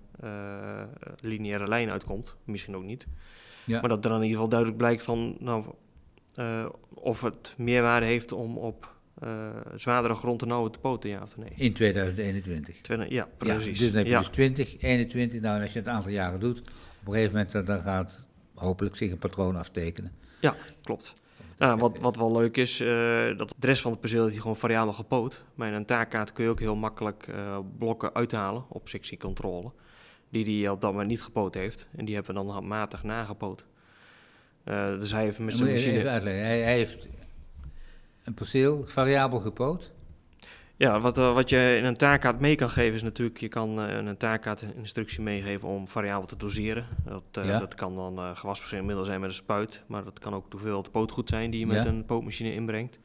lineaire 1.21 1.69
lijn 1.69 1.91
uitkomt. 1.91 2.37
Misschien 2.45 2.77
ook 2.77 2.85
niet. 2.85 3.07
Ja. 3.65 3.81
Maar 3.81 3.89
dat 3.89 4.05
er 4.05 4.11
dan 4.11 4.23
in 4.23 4.27
ieder 4.29 4.37
geval 4.37 4.49
duidelijk 4.49 4.79
blijkt 4.79 5.03
van... 5.03 5.37
Nou, 5.39 5.65
of 6.95 7.21
het 7.21 7.55
meerwaarde 7.57 8.07
heeft 8.07 8.33
om 8.33 8.59
op 8.59 8.95
uh, 9.25 9.49
zwaardere 9.77 10.15
grond 10.15 10.39
te 10.39 10.47
nauwen 10.47 10.73
te 10.73 10.79
poten, 10.79 11.11
ja 11.11 11.23
of 11.23 11.37
nee? 11.37 11.49
In 11.55 11.73
2021. 11.73 13.09
ja, 13.09 13.29
precies. 13.37 13.65
Ja, 13.65 13.85
dus 13.85 13.87
dan 13.87 13.95
heb 13.95 14.07
je 14.07 14.17
dus 14.17 14.29
20, 14.29 14.83
21. 14.83 15.41
Nou, 15.41 15.63
als 15.63 15.73
je 15.73 15.79
het 15.79 15.89
een 15.89 15.95
aantal 15.95 16.11
jaren 16.11 16.41
doet, 16.41 16.59
op 16.59 16.67
een 17.07 17.13
gegeven 17.13 17.33
moment 17.33 17.67
dan 17.67 17.83
gaat 17.83 18.21
hopelijk 18.55 18.97
zich 18.97 19.11
een 19.11 19.19
patroon 19.19 19.57
aftekenen. 19.57 20.13
Ja, 20.41 20.57
klopt. 20.83 21.15
Nou, 21.61 21.79
wat, 21.79 21.99
wat 21.99 22.17
wel 22.17 22.33
leuk 22.33 22.57
is, 22.57 22.81
uh, 22.81 22.89
dat 23.39 23.55
de 23.59 23.67
rest 23.67 23.83
van 23.83 23.91
het 23.91 24.01
perceel 24.01 24.27
is 24.27 24.39
gewoon 24.39 24.57
variabel 24.57 24.93
gepoot. 24.93 25.45
Maar 25.55 25.69
in 25.69 25.75
een 25.75 25.85
taakkaart 25.85 26.33
kun 26.33 26.45
je 26.45 26.51
ook 26.51 26.61
heel 26.61 26.77
makkelijk 26.77 27.27
uh, 27.27 27.59
blokken 27.79 28.15
uithalen 28.15 28.65
op 28.69 28.89
sectiecontrole. 28.89 29.73
Die 30.31 30.45
die 30.45 30.71
op 30.71 30.81
dat 30.81 30.91
moment 30.91 31.09
niet 31.09 31.23
gepoot 31.23 31.55
heeft. 31.55 31.89
En 31.97 32.05
die 32.05 32.15
hebben 32.15 32.35
we 32.35 32.41
dan 32.41 32.51
handmatig 32.51 33.03
nagepoot. 33.03 33.67
Uh, 34.65 34.87
dus 34.87 35.13
hij 35.13 35.23
heeft 35.23 35.39
met 35.39 35.55
zijn 35.55 35.71
machine... 35.71 35.99
Even 35.99 36.11
uitleggen. 36.11 36.45
Hij, 36.45 36.61
hij 36.61 36.77
heeft 36.77 37.09
een 38.25 38.35
perceel 38.35 38.87
variabel 38.87 39.41
gepoot? 39.41 39.91
Ja, 40.81 41.01
wat, 41.01 41.19
uh, 41.19 41.35
wat 41.35 41.49
je 41.49 41.77
in 41.79 41.85
een 41.85 41.97
taakkaart 41.97 42.41
mee 42.41 42.55
kan 42.55 42.71
geven 42.71 42.95
is 42.95 43.03
natuurlijk, 43.03 43.39
je 43.39 43.49
kan 43.49 43.85
uh, 43.85 43.97
een 43.97 44.17
taakkaart 44.17 44.63
een 44.63 44.77
instructie 44.77 45.21
meegeven 45.21 45.69
om 45.69 45.89
variabel 45.89 46.27
te 46.27 46.37
doseren. 46.37 46.87
Dat, 47.05 47.45
uh, 47.47 47.59
dat 47.59 47.75
kan 47.75 47.95
dan 47.95 48.19
uh, 48.19 48.37
gewasbeschermiddel 48.37 49.05
zijn 49.05 49.21
met 49.21 49.29
een 49.29 49.35
spuit, 49.35 49.83
maar 49.87 50.05
dat 50.05 50.19
kan 50.19 50.35
ook 50.35 50.47
hoeveelheid 50.51 50.91
pootgoed 50.91 51.29
zijn 51.29 51.51
die 51.51 51.61
je 51.61 51.67
met 51.67 51.85
een 51.85 52.05
pootmachine 52.05 52.55
inbrengt. 52.55 52.99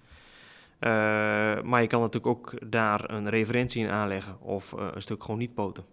maar 1.63 1.81
je 1.81 1.87
kan 1.87 2.01
natuurlijk 2.01 2.27
ook 2.27 2.53
daar 2.71 3.09
een 3.09 3.29
referentie 3.29 3.83
in 3.83 3.89
aanleggen 3.89 4.41
of 4.41 4.71
een 4.71 5.01
stuk 5.01 5.21
gewoon 5.21 5.39
niet 5.39 5.53
poten. 5.53 5.83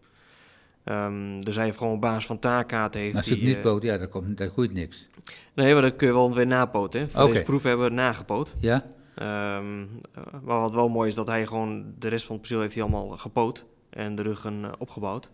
Um, 0.84 1.44
dus 1.44 1.54
hij 1.54 1.64
heeft 1.64 1.78
gewoon 1.78 1.94
op 1.94 2.00
basis 2.00 2.26
van 2.26 2.38
taakkaarten... 2.38 3.00
Heeft 3.00 3.12
maar 3.12 3.22
als 3.22 3.30
het 3.30 3.42
niet 3.42 3.60
poot, 3.60 3.82
ja, 3.82 3.98
dan, 3.98 4.08
komt, 4.08 4.38
dan 4.38 4.48
groeit 4.48 4.72
niks. 4.72 5.08
Nee, 5.54 5.72
maar 5.72 5.82
dan 5.82 5.96
kun 5.96 6.06
je 6.06 6.12
wel 6.12 6.34
weer 6.34 6.46
napoten. 6.46 7.00
Hè. 7.00 7.08
Voor 7.08 7.20
okay. 7.20 7.32
deze 7.32 7.44
proef 7.44 7.62
hebben 7.62 7.86
we 7.86 7.92
nagepoot. 7.92 8.54
Ja. 8.60 8.84
Um, 9.16 10.00
maar 10.42 10.60
wat 10.60 10.74
wel 10.74 10.88
mooi 10.88 11.08
is, 11.08 11.14
dat 11.14 11.26
hij 11.26 11.46
gewoon 11.46 11.94
de 11.98 12.08
rest 12.08 12.26
van 12.26 12.36
het 12.36 12.40
perceel 12.40 12.60
heeft 12.60 12.74
hij 12.74 12.82
allemaal 12.82 13.08
gepoot 13.08 13.66
en 13.90 14.14
de 14.14 14.22
ruggen 14.22 14.62
uh, 14.62 14.72
opgebouwd. 14.78 15.30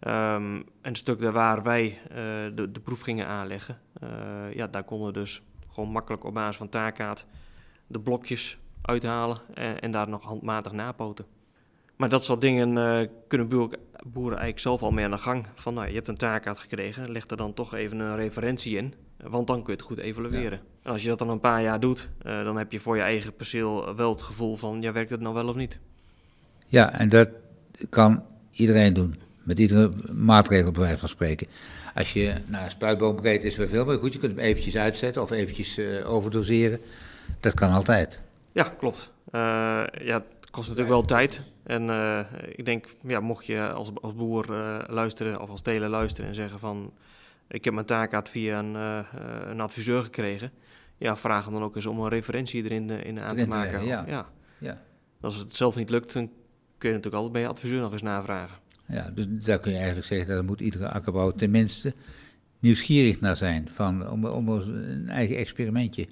Um, 0.00 0.56
en 0.56 0.66
het 0.82 0.98
stuk 0.98 1.20
daar 1.20 1.32
waar 1.32 1.62
wij 1.62 1.98
uh, 2.08 2.16
de, 2.54 2.70
de, 2.72 2.80
proef 2.80 3.00
gingen 3.00 3.26
aanleggen, 3.26 3.80
uh, 4.02 4.54
ja, 4.54 4.66
daar 4.66 4.84
konden 4.84 5.06
we 5.06 5.12
dus 5.12 5.42
gewoon 5.68 5.90
makkelijk 5.90 6.24
op 6.24 6.34
basis 6.34 6.56
van 6.56 6.68
taakkaart 6.68 7.26
de 7.86 8.00
blokjes 8.00 8.58
uithalen 8.82 9.38
en, 9.54 9.80
en 9.80 9.90
daar 9.90 10.08
nog 10.08 10.22
handmatig 10.22 10.72
napoten. 10.72 11.26
Maar 11.96 12.08
dat 12.08 12.24
soort 12.24 12.40
dingen 12.40 13.10
kunnen 13.28 13.48
boeren, 13.48 13.78
boeren 14.06 14.38
eigenlijk 14.38 14.58
zelf 14.58 14.82
al 14.82 14.90
mee 14.90 15.04
aan 15.04 15.10
de 15.10 15.18
gang. 15.18 15.46
Van 15.54 15.74
nou, 15.74 15.88
je 15.88 15.94
hebt 15.94 16.08
een 16.08 16.16
taakkaart 16.16 16.58
gekregen, 16.58 17.10
leg 17.10 17.30
er 17.30 17.36
dan 17.36 17.54
toch 17.54 17.74
even 17.74 17.98
een 17.98 18.16
referentie 18.16 18.76
in, 18.76 18.94
want 19.16 19.46
dan 19.46 19.56
kun 19.56 19.72
je 19.72 19.78
het 19.78 19.88
goed 19.88 19.98
evalueren. 19.98 20.58
Ja. 20.58 20.75
En 20.86 20.92
als 20.92 21.02
je 21.02 21.08
dat 21.08 21.18
dan 21.18 21.28
een 21.28 21.40
paar 21.40 21.62
jaar 21.62 21.80
doet, 21.80 22.08
uh, 22.26 22.44
dan 22.44 22.56
heb 22.56 22.72
je 22.72 22.80
voor 22.80 22.96
je 22.96 23.02
eigen 23.02 23.34
perceel 23.34 23.94
wel 23.94 24.10
het 24.10 24.22
gevoel 24.22 24.56
van, 24.56 24.82
ja, 24.82 24.92
werkt 24.92 25.10
het 25.10 25.20
nou 25.20 25.34
wel 25.34 25.48
of 25.48 25.54
niet? 25.54 25.78
Ja, 26.66 26.92
en 26.92 27.08
dat 27.08 27.28
kan 27.90 28.22
iedereen 28.50 28.92
doen. 28.92 29.16
Met 29.42 29.58
iedere 29.58 29.90
maatregel 30.12 30.70
bij 30.70 30.80
wijze 30.80 30.98
van 30.98 31.08
spreken. 31.08 31.46
Als 31.94 32.12
je, 32.12 32.32
nou, 32.48 32.70
spuitboombreedte 32.70 33.46
is 33.46 33.56
weer 33.56 33.68
veel, 33.68 33.84
maar 33.84 33.98
goed, 33.98 34.12
je 34.12 34.18
kunt 34.18 34.36
hem 34.36 34.44
eventjes 34.44 34.76
uitzetten 34.76 35.22
of 35.22 35.30
eventjes 35.30 35.78
uh, 35.78 36.10
overdoseren. 36.10 36.80
Dat 37.40 37.54
kan 37.54 37.70
altijd. 37.70 38.18
Ja, 38.52 38.62
klopt. 38.78 39.12
Uh, 39.32 39.40
ja, 40.02 40.24
het 40.40 40.50
kost 40.50 40.68
natuurlijk 40.68 40.94
wel 40.96 41.04
tijd. 41.04 41.40
En 41.62 41.82
uh, 41.88 42.20
ik 42.54 42.64
denk, 42.64 42.86
ja, 43.06 43.20
mocht 43.20 43.46
je 43.46 43.72
als, 43.72 43.90
als 44.02 44.14
boer 44.14 44.46
luisteren 44.86 45.40
of 45.40 45.50
als 45.50 45.62
teler 45.62 45.88
luisteren 45.88 46.28
en 46.28 46.34
zeggen 46.34 46.58
van... 46.58 46.92
Ik 47.48 47.64
heb 47.64 47.74
mijn 47.74 47.86
taakaart 47.86 48.28
via 48.28 48.58
een, 48.58 48.74
een 49.50 49.60
adviseur 49.60 50.02
gekregen 50.02 50.50
ja, 50.96 51.16
vraag 51.16 51.44
hem 51.44 51.52
dan 51.52 51.62
ook 51.62 51.76
eens 51.76 51.86
om 51.86 52.00
een 52.00 52.08
referentie 52.08 52.64
erin 52.64 52.88
uh, 52.88 53.04
in 53.04 53.20
aan 53.20 53.36
te 53.36 53.46
maken. 53.46 53.84
ja. 53.84 54.04
ja. 54.06 54.26
ja. 54.58 54.82
Als 55.20 55.36
het 55.38 55.56
zelf 55.56 55.76
niet 55.76 55.90
lukt, 55.90 56.12
dan 56.12 56.30
kun 56.78 56.88
je 56.88 56.94
natuurlijk 56.94 57.14
altijd 57.14 57.32
bij 57.32 57.42
je 57.42 57.48
adviseur 57.48 57.80
nog 57.80 57.92
eens 57.92 58.02
navragen. 58.02 58.58
Ja, 58.86 59.10
dus 59.10 59.26
daar 59.28 59.58
kun 59.58 59.70
je 59.70 59.76
eigenlijk 59.76 60.06
zeggen, 60.06 60.34
dat 60.34 60.44
moet 60.44 60.60
iedere 60.60 60.88
akkerbouwer 60.88 61.34
tenminste 61.34 61.94
nieuwsgierig 62.58 63.20
naar 63.20 63.36
zijn, 63.36 63.68
van, 63.68 64.10
om, 64.10 64.26
om 64.26 64.48
een 64.48 65.08
eigen 65.08 65.36
experimentje 65.36 66.06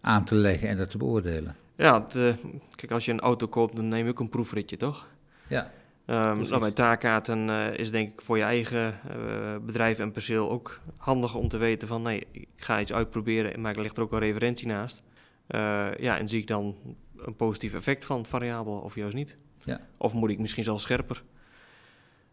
aan 0.00 0.24
te 0.24 0.34
leggen 0.34 0.68
en 0.68 0.76
dat 0.76 0.90
te 0.90 0.98
beoordelen. 0.98 1.56
Ja, 1.76 2.02
het, 2.02 2.14
uh, 2.14 2.34
kijk, 2.74 2.92
als 2.92 3.04
je 3.04 3.12
een 3.12 3.20
auto 3.20 3.46
koopt, 3.46 3.76
dan 3.76 3.88
neem 3.88 4.04
je 4.04 4.10
ook 4.10 4.20
een 4.20 4.28
proefritje, 4.28 4.76
toch? 4.76 5.08
Ja. 5.46 5.70
Um, 6.10 6.48
nou, 6.48 6.60
bij 6.60 6.70
taakkaarten 6.70 7.48
uh, 7.48 7.74
is 7.74 7.90
denk 7.90 8.12
ik 8.12 8.20
voor 8.20 8.36
je 8.36 8.42
eigen 8.42 9.00
uh, 9.16 9.56
bedrijf 9.62 9.98
en 9.98 10.12
perceel 10.12 10.50
ook 10.50 10.80
handig 10.96 11.34
om 11.34 11.48
te 11.48 11.56
weten 11.56 11.88
van 11.88 12.02
nee, 12.02 12.26
ik 12.30 12.48
ga 12.56 12.80
iets 12.80 12.92
uitproberen, 12.92 13.60
maar 13.60 13.76
er 13.76 13.82
ligt 13.82 13.96
er 13.96 14.02
ook 14.02 14.12
een 14.12 14.18
referentie 14.18 14.66
naast. 14.66 15.02
Uh, 15.48 15.94
ja, 15.98 16.18
en 16.18 16.28
zie 16.28 16.40
ik 16.40 16.46
dan 16.46 16.76
een 17.16 17.36
positief 17.36 17.74
effect 17.74 18.04
van 18.04 18.18
het 18.18 18.28
variabel 18.28 18.72
of 18.72 18.94
juist 18.94 19.14
niet? 19.14 19.36
Ja. 19.64 19.80
Of 19.96 20.14
moet 20.14 20.30
ik 20.30 20.38
misschien 20.38 20.64
zelfs 20.64 20.82
scherper? 20.82 21.22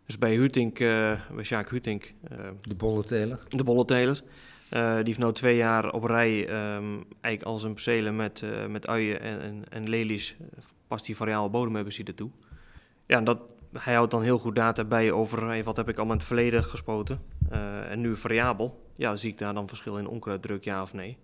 Dus 0.06 0.18
bij 0.18 0.36
Hutink, 0.36 0.78
bij 0.78 1.44
Sjaak 1.44 1.70
Hutink... 1.70 2.14
de 2.62 2.76
bolleteler. 2.76 3.40
De 3.48 3.64
bolleteler. 3.64 4.22
die 4.70 4.80
heeft 5.04 5.20
nu 5.20 5.32
twee 5.32 5.56
jaar 5.56 5.92
op 5.92 6.04
rij 6.04 6.40
um, 6.76 7.04
eigenlijk 7.22 7.44
al 7.44 7.60
zijn 7.60 7.74
percelen 7.74 8.16
met, 8.16 8.44
met 8.70 8.88
uien 8.88 9.22
en, 9.22 9.42
en, 9.42 9.64
en 9.70 9.90
lelies 9.90 10.36
past 10.88 11.06
die 11.06 11.16
variabele 11.16 11.50
bodem 11.50 11.76
hebben 11.76 11.94
ze 11.94 12.04
ertoe. 12.04 12.30
Ja, 13.06 13.22
dat, 13.22 13.55
hij 13.78 13.94
houdt 13.94 14.12
dan 14.12 14.22
heel 14.22 14.38
goed 14.38 14.56
data 14.56 14.84
bij 14.84 15.12
over 15.12 15.46
hey, 15.46 15.64
wat 15.64 15.78
heb 15.78 15.90
ik 15.90 15.96
allemaal 15.96 16.14
in 16.14 16.20
het 16.20 16.28
verleden 16.28 16.64
gespoten. 16.64 17.22
Uh, 17.52 17.92
en 17.92 18.02
nu 18.02 18.16
variabel. 18.16 18.84
Ja, 18.96 19.16
zie 19.16 19.32
ik 19.32 19.38
daar 19.38 19.54
dan 19.54 19.68
verschil 19.68 19.98
in 19.98 20.08
onkruiddruk, 20.08 20.64
ja 20.64 20.82
of 20.82 20.94
nee? 20.94 21.18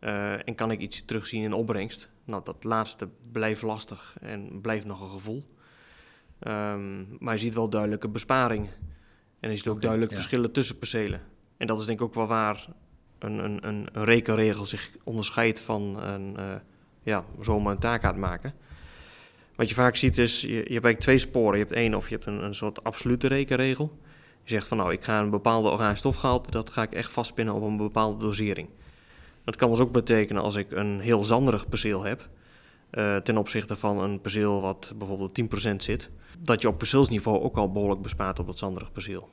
Uh, 0.00 0.48
en 0.48 0.54
kan 0.54 0.70
ik 0.70 0.80
iets 0.80 1.04
terugzien 1.04 1.42
in 1.42 1.52
opbrengst? 1.52 2.10
Nou, 2.24 2.44
dat 2.44 2.64
laatste 2.64 3.08
blijft 3.32 3.62
lastig 3.62 4.16
en 4.20 4.60
blijft 4.60 4.84
nog 4.84 5.00
een 5.00 5.10
gevoel. 5.10 5.44
Um, 6.48 7.16
maar 7.18 7.34
je 7.34 7.40
ziet 7.40 7.54
wel 7.54 7.68
duidelijke 7.68 8.08
besparingen. 8.08 8.70
En 9.40 9.50
je 9.50 9.56
ziet 9.56 9.66
ook 9.66 9.72
okay, 9.72 9.82
duidelijk 9.82 10.12
ja. 10.12 10.18
verschillen 10.18 10.52
tussen 10.52 10.78
percelen. 10.78 11.20
En 11.56 11.66
dat 11.66 11.80
is 11.80 11.86
denk 11.86 12.00
ik 12.00 12.04
ook 12.04 12.14
wel 12.14 12.26
waar 12.26 12.68
een, 13.18 13.44
een, 13.44 13.66
een, 13.66 13.88
rekenregel 13.92 14.64
zich 14.64 14.90
onderscheidt 15.04 15.60
van 15.60 16.02
een, 16.02 16.36
uh, 16.38 16.54
ja, 17.02 17.24
zomaar 17.40 17.72
een 17.72 17.78
taak 17.78 18.04
uitmaken. 18.04 18.54
Wat 19.62 19.70
je 19.70 19.76
vaak 19.76 19.96
ziet 19.96 20.18
is, 20.18 20.40
je, 20.40 20.48
je 20.48 20.54
hebt 20.54 20.68
eigenlijk 20.68 21.00
twee 21.00 21.18
sporen. 21.18 21.58
Je 21.58 21.64
hebt 21.64 21.76
één 21.76 21.94
of 21.94 22.08
je 22.08 22.14
hebt 22.14 22.26
een, 22.26 22.44
een 22.44 22.54
soort 22.54 22.84
absolute 22.84 23.26
rekenregel. 23.26 23.98
Je 24.42 24.50
zegt 24.50 24.66
van 24.66 24.76
nou, 24.76 24.92
ik 24.92 25.04
ga 25.04 25.20
een 25.20 25.30
bepaalde 25.30 25.68
organische 25.68 25.98
stofgehalte, 25.98 26.50
dat 26.50 26.70
ga 26.70 26.82
ik 26.82 26.92
echt 26.92 27.12
vastpinnen 27.12 27.54
op 27.54 27.62
een 27.62 27.76
bepaalde 27.76 28.24
dosering. 28.24 28.68
Dat 29.44 29.56
kan 29.56 29.70
dus 29.70 29.78
ook 29.78 29.92
betekenen 29.92 30.42
als 30.42 30.56
ik 30.56 30.70
een 30.70 31.00
heel 31.00 31.24
zanderig 31.24 31.68
perceel 31.68 32.02
heb, 32.02 32.28
uh, 32.92 33.16
ten 33.16 33.36
opzichte 33.36 33.76
van 33.76 33.98
een 33.98 34.20
perceel 34.20 34.60
wat 34.60 34.92
bijvoorbeeld 34.96 35.40
10% 35.70 35.76
zit, 35.76 36.10
dat 36.38 36.62
je 36.62 36.68
op 36.68 36.78
perceelsniveau 36.78 37.40
ook 37.40 37.56
al 37.56 37.72
behoorlijk 37.72 38.02
bespaart 38.02 38.38
op 38.38 38.46
dat 38.46 38.58
zanderig 38.58 38.92
perceel. 38.92 39.28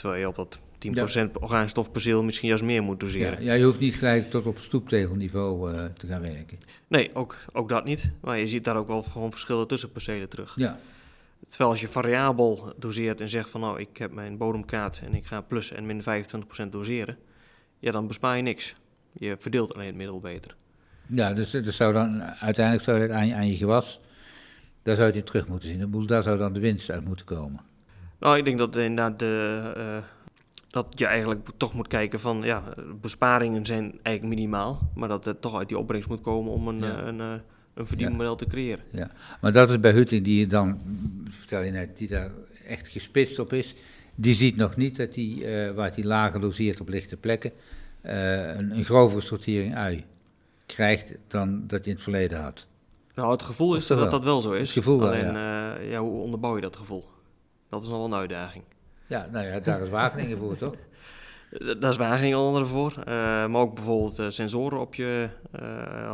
Terwijl 0.00 0.20
je 0.20 0.28
op 0.28 0.34
dat 0.34 0.58
10% 0.58 0.60
ja. 0.90 1.28
organische 1.40 2.22
misschien 2.22 2.48
juist 2.48 2.64
meer 2.64 2.82
moet 2.82 3.00
doseren. 3.00 3.42
Ja, 3.42 3.52
ja, 3.52 3.52
je 3.52 3.64
hoeft 3.64 3.80
niet 3.80 3.94
gelijk 3.94 4.30
tot 4.30 4.46
op 4.46 4.58
stoeptegelniveau 4.58 5.72
uh, 5.72 5.84
te 5.84 6.06
gaan 6.06 6.20
werken. 6.20 6.58
Nee, 6.86 7.14
ook, 7.14 7.36
ook 7.52 7.68
dat 7.68 7.84
niet. 7.84 8.10
Maar 8.20 8.38
je 8.38 8.46
ziet 8.46 8.64
daar 8.64 8.76
ook 8.76 8.86
wel 8.86 9.02
gewoon 9.02 9.30
verschillen 9.30 9.66
tussen 9.66 9.92
percelen 9.92 10.28
terug. 10.28 10.52
Ja. 10.56 10.78
Terwijl 11.48 11.70
als 11.70 11.80
je 11.80 11.88
variabel 11.88 12.72
doseert 12.76 13.20
en 13.20 13.28
zegt 13.28 13.50
van 13.50 13.60
nou, 13.60 13.80
ik 13.80 13.96
heb 13.96 14.12
mijn 14.12 14.36
bodemkaart 14.36 15.00
en 15.04 15.14
ik 15.14 15.26
ga 15.26 15.40
plus 15.40 15.72
en 15.72 15.86
min 15.86 16.02
25% 16.64 16.68
doseren, 16.70 17.18
ja, 17.78 17.90
dan 17.90 18.06
bespaar 18.06 18.36
je 18.36 18.42
niks. 18.42 18.74
Je 19.12 19.36
verdeelt 19.38 19.74
alleen 19.74 19.86
het 19.86 19.96
middel 19.96 20.20
beter. 20.20 20.54
Ja, 21.06 21.32
dus, 21.32 21.50
dus 21.50 21.76
zou 21.76 21.92
dan 21.92 22.22
uiteindelijk 22.22 22.84
zou 22.84 23.00
dat 23.00 23.10
aan, 23.10 23.32
aan 23.32 23.48
je 23.48 23.56
gewas, 23.56 24.00
daar 24.82 24.96
zou 24.96 25.12
je 25.12 25.22
terug 25.22 25.48
moeten 25.48 25.68
zien. 25.68 26.06
Daar 26.06 26.22
zou 26.22 26.38
dan 26.38 26.52
de 26.52 26.60
winst 26.60 26.90
uit 26.90 27.04
moeten 27.04 27.26
komen. 27.26 27.68
Nou, 28.20 28.36
ik 28.38 28.44
denk 28.44 28.58
dat 28.58 28.76
inderdaad 28.76 29.18
de, 29.18 29.62
uh, 29.76 29.96
dat 30.70 30.86
je 30.90 31.06
eigenlijk 31.06 31.48
toch 31.56 31.74
moet 31.74 31.88
kijken 31.88 32.20
van, 32.20 32.42
ja, 32.42 32.62
besparingen 33.00 33.66
zijn 33.66 33.98
eigenlijk 34.02 34.36
minimaal, 34.36 34.90
maar 34.94 35.08
dat 35.08 35.24
het 35.24 35.40
toch 35.40 35.58
uit 35.58 35.68
die 35.68 35.78
opbrengst 35.78 36.08
moet 36.08 36.20
komen 36.20 36.52
om 36.52 36.68
een, 36.68 36.78
ja. 36.78 36.98
een, 36.98 37.06
een, 37.06 37.18
een, 37.18 37.40
een 37.74 37.86
verdienmodel 37.86 38.30
ja. 38.30 38.36
te 38.36 38.46
creëren. 38.46 38.84
Ja, 38.90 39.10
maar 39.40 39.52
dat 39.52 39.70
is 39.70 39.80
bij 39.80 39.92
Hutting 39.92 40.24
die 40.24 40.38
je 40.38 40.46
dan, 40.46 40.80
vertel 41.28 41.62
je 41.62 41.70
net, 41.70 41.98
die 41.98 42.08
daar 42.08 42.30
echt 42.66 42.88
gespitst 42.88 43.38
op 43.38 43.52
is, 43.52 43.74
die 44.14 44.34
ziet 44.34 44.56
nog 44.56 44.76
niet 44.76 44.96
dat 44.96 45.14
die, 45.14 45.44
uh, 45.44 45.70
waar 45.70 45.94
die 45.94 46.06
lager 46.06 46.40
doseert 46.40 46.80
op 46.80 46.88
lichte 46.88 47.16
plekken, 47.16 47.52
uh, 48.02 48.56
een, 48.56 48.70
een 48.70 48.84
grovere 48.84 49.20
sortering 49.20 49.76
ui 49.76 50.04
krijgt 50.66 51.18
dan 51.28 51.66
dat 51.66 51.84
je 51.84 51.90
in 51.90 51.96
het 51.96 52.02
verleden 52.02 52.42
had. 52.42 52.66
Nou, 53.14 53.32
het 53.32 53.42
gevoel 53.42 53.74
is 53.76 53.86
dat 53.86 54.10
dat 54.10 54.24
wel 54.24 54.40
zo 54.40 54.52
is. 54.52 54.60
Het 54.60 54.84
gevoel 54.84 55.06
Alleen. 55.06 55.34
Uh, 55.34 55.90
ja, 55.90 55.98
hoe 55.98 56.22
onderbouw 56.22 56.54
je 56.54 56.60
dat 56.60 56.76
gevoel? 56.76 57.04
Dat 57.70 57.82
is 57.82 57.88
nog 57.88 57.96
wel 57.96 58.06
een 58.06 58.14
uitdaging. 58.14 58.64
Ja, 59.06 59.28
nou 59.32 59.46
ja, 59.46 59.60
daar 59.60 59.82
is 59.82 59.88
Wageningen 59.88 60.38
voor, 60.38 60.56
toch? 60.56 60.74
Daar 61.80 61.90
is 61.90 61.96
Wageningen 61.96 62.38
onder 62.38 62.66
voor. 62.66 62.94
Uh, 62.98 63.04
maar 63.46 63.60
ook 63.60 63.74
bijvoorbeeld 63.74 64.32
sensoren 64.34 64.80
op 64.80 64.94
je 64.94 65.28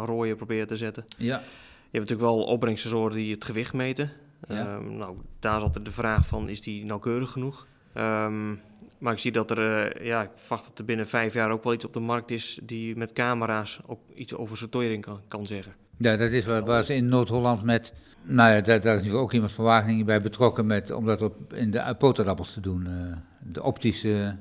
rooien 0.05 0.37
proberen 0.37 0.67
te 0.67 0.77
zetten. 0.77 1.05
Ja. 1.17 1.43
Je 1.91 1.99
hebt 1.99 2.11
natuurlijk 2.11 2.37
wel 2.37 2.45
opbrengsensoren 2.45 3.17
die 3.17 3.35
het 3.35 3.45
gewicht 3.45 3.73
meten. 3.73 4.11
Ja. 4.49 4.67
Ehm, 4.67 4.97
nou, 4.97 5.17
daar 5.41 5.57
is 5.57 5.63
altijd 5.63 5.85
de 5.85 5.91
vraag 5.91 6.27
van, 6.27 6.49
is 6.49 6.63
die 6.63 6.85
nauwkeurig 6.85 7.31
genoeg? 7.31 7.67
Ehm, 7.93 8.55
maar 8.99 9.13
ik 9.13 9.19
zie 9.19 9.33
dat 9.33 9.51
er, 9.51 9.95
uh, 9.99 10.07
ja, 10.07 10.23
ik 10.23 10.31
verwacht 10.35 10.65
dat 10.65 10.79
er 10.79 10.85
binnen 10.85 11.07
vijf 11.07 11.35
jaar 11.35 11.51
ook 11.51 11.65
wel 11.65 11.73
iets 11.73 11.85
op 11.85 11.93
de 11.93 12.01
markt 12.01 12.31
is 12.31 12.59
die 12.63 12.97
met 12.97 13.13
camera's 13.13 13.81
ook 13.87 14.01
iets 14.15 14.35
over 14.35 14.57
sortering 14.57 15.05
kan, 15.05 15.21
kan 15.29 15.47
zeggen. 15.47 15.75
Ja, 15.99 16.17
dat 16.17 16.31
is 16.31 16.47
waar, 16.47 16.65
waar 16.65 16.85
ze 16.85 16.95
in 16.95 17.09
Noord-Holland 17.09 17.63
met, 17.63 17.93
nou 18.27 18.55
ja, 18.55 18.61
daar, 18.61 18.81
daar 18.81 19.05
is 19.05 19.13
ook 19.13 19.33
iemand 19.33 19.53
van 19.53 19.65
Wageningen 19.65 20.07
bij 20.07 20.21
betrokken 20.21 20.67
met, 20.67 20.91
om 20.91 21.07
dat 21.07 21.23
op, 21.23 21.53
in 21.53 21.71
de 21.71 21.95
potappels 21.99 22.53
te 22.53 22.61
doen. 22.61 22.87
Uh, 22.89 23.17
de 23.53 23.63
optische... 23.63 24.37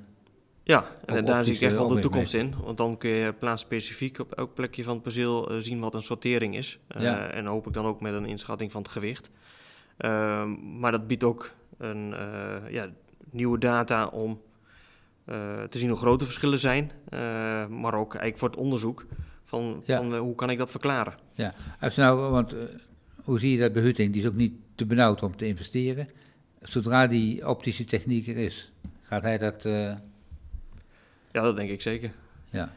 Ja, 0.64 0.86
en 1.06 1.26
daar 1.26 1.46
zie 1.46 1.56
ik 1.56 1.62
echt 1.62 1.76
wel 1.76 1.88
de 1.88 2.00
toekomst 2.00 2.34
in. 2.34 2.56
Want 2.64 2.78
dan 2.78 2.98
kun 2.98 3.10
je 3.10 3.34
plaatsspecifiek 3.34 4.20
op 4.20 4.32
elk 4.32 4.54
plekje 4.54 4.84
van 4.84 4.94
het 4.94 5.04
perceel 5.04 5.52
uh, 5.52 5.58
zien 5.60 5.80
wat 5.80 5.94
een 5.94 6.02
sortering 6.02 6.56
is. 6.56 6.80
Ja. 6.88 7.28
En 7.28 7.46
hoop 7.46 7.68
ik 7.68 7.74
dan 7.74 7.86
ook 7.86 8.02
met 8.02 8.14
een 8.14 8.26
inschatting 8.26 8.72
van 8.72 8.82
het 8.82 8.92
gewicht. 8.92 9.30
Ehm, 9.98 10.80
maar 10.80 10.92
dat 10.92 11.08
biedt 11.08 11.24
ook 11.24 11.52
een, 11.78 12.14
ja, 12.70 12.90
nieuwe 13.32 13.58
data 13.58 14.06
om 14.06 14.42
uh, 15.26 15.64
te 15.64 15.78
zien 15.78 15.90
hoe 15.90 15.98
groot 15.98 16.20
de 16.20 16.26
verschillen 16.26 16.60
zijn, 16.60 16.92
uh, 17.10 17.20
maar 17.68 17.94
ook 17.94 18.12
eigenlijk 18.12 18.38
voor 18.38 18.50
het 18.50 18.58
onderzoek 18.58 19.06
van, 19.44 19.82
ja. 19.86 19.98
van 19.98 20.14
uh, 20.14 20.20
hoe 20.20 20.36
kan 20.36 20.50
ik 20.50 20.58
dat 20.58 20.72
verklaren. 20.72 21.14
Ja, 21.34 21.54
als 21.80 21.96
nou, 21.96 22.32
want 22.32 22.56
hoe 23.26 23.40
zie 23.40 23.52
je 23.52 23.58
dat 23.58 23.74
bij 23.74 23.82
Hutting? 23.82 24.14
Die 24.14 24.22
is 24.22 24.28
ook 24.28 24.36
niet 24.36 24.54
te 24.76 24.86
benauwd 24.86 25.24
om 25.24 25.38
te 25.38 25.48
investeren. 25.48 26.08
Zodra 26.62 27.08
die 27.08 27.48
optische 27.48 27.86
techniek 27.86 28.28
er 28.28 28.38
is, 28.38 28.72
gaat 29.02 29.24
hij 29.24 29.38
dat... 29.38 29.64
Ja, 31.32 31.42
dat 31.42 31.56
denk 31.56 31.70
ik 31.70 31.82
zeker. 31.82 32.12
Ja. 32.50 32.74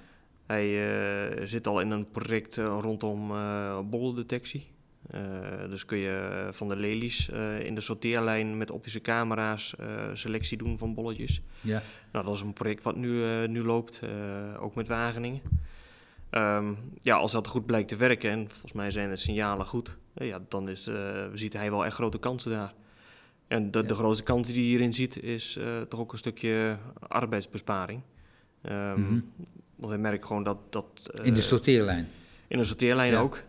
Hij 0.46 1.46
zit 1.46 1.66
al 1.66 1.80
in 1.80 1.90
een 1.90 2.10
project 2.10 2.56
rondom 2.56 3.28
bollendetectie. 3.90 4.66
Uh, 5.14 5.20
dus 5.70 5.84
kun 5.84 5.98
je 5.98 6.48
van 6.50 6.68
de 6.68 6.76
lelies 6.76 7.28
in 7.62 7.74
de 7.74 7.80
sorteerlijn 7.80 8.56
met 8.56 8.70
optische 8.70 9.00
camera's 9.00 9.74
selectie 10.12 10.58
doen 10.58 10.78
van 10.78 10.94
bolletjes. 10.94 11.42
Ja. 11.60 11.82
Nou, 12.12 12.24
dat 12.24 12.34
is 12.34 12.40
een 12.40 12.52
project 12.52 12.82
wat 12.82 12.96
nu, 12.96 13.46
nu 13.48 13.62
loopt, 13.62 14.00
ook 14.60 14.74
met 14.74 14.88
Wageningen. 14.88 15.40
Um, 16.30 16.78
ja, 17.00 17.16
als 17.16 17.32
dat 17.32 17.46
goed 17.46 17.66
blijkt 17.66 17.88
te 17.88 17.96
werken, 17.96 18.30
en 18.30 18.48
volgens 18.50 18.72
mij 18.72 18.90
zijn 18.90 19.08
de 19.08 19.16
signalen 19.16 19.66
goed, 19.66 19.96
ja, 20.14 20.40
dan 20.48 20.68
is, 20.68 20.90
ziet 21.34 21.52
hij 21.52 21.70
wel 21.70 21.84
echt 21.84 21.94
grote 21.94 22.18
kansen 22.18 22.50
daar. 22.50 22.74
En 23.46 23.70
de, 23.70 23.78
ja. 23.78 23.84
de 23.84 23.94
grootste 23.94 24.24
kans 24.24 24.48
die 24.48 24.56
hij 24.56 24.64
hierin 24.64 24.94
ziet, 24.94 25.22
is 25.22 25.58
toch 25.88 26.00
ook 26.00 26.12
een 26.12 26.18
stukje 26.18 26.76
arbeidsbesparing. 26.98 28.02
Um, 28.62 28.72
mm 28.72 29.06
-hmm. 29.06 29.32
Want 29.76 29.92
hij 29.92 29.98
merkt 29.98 30.24
gewoon 30.26 30.42
dat... 30.44 30.58
dat 30.70 31.10
in 31.22 31.34
de 31.34 31.40
sorteerlijn? 31.40 32.08
In 32.48 32.58
de 32.58 32.64
sorteerlijn 32.64 33.12
ja. 33.12 33.20
ook, 33.20 33.42